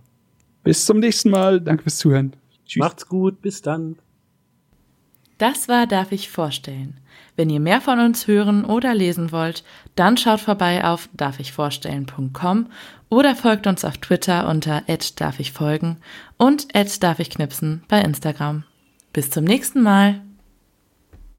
[0.62, 1.60] Bis zum nächsten Mal.
[1.60, 2.36] Danke fürs Zuhören.
[2.64, 2.78] Tschüss.
[2.78, 3.42] Macht's gut.
[3.42, 3.96] Bis dann.
[5.39, 6.99] Das war Darf ich vorstellen.
[7.37, 9.64] Wenn ihr mehr von uns hören oder lesen wollt,
[9.95, 12.66] dann schaut vorbei auf darfichvorstellen.com
[13.09, 14.83] oder folgt uns auf Twitter unter
[15.20, 15.97] darfichfolgen
[16.37, 18.64] und darfichknipsen bei Instagram.
[19.12, 20.20] Bis zum nächsten Mal.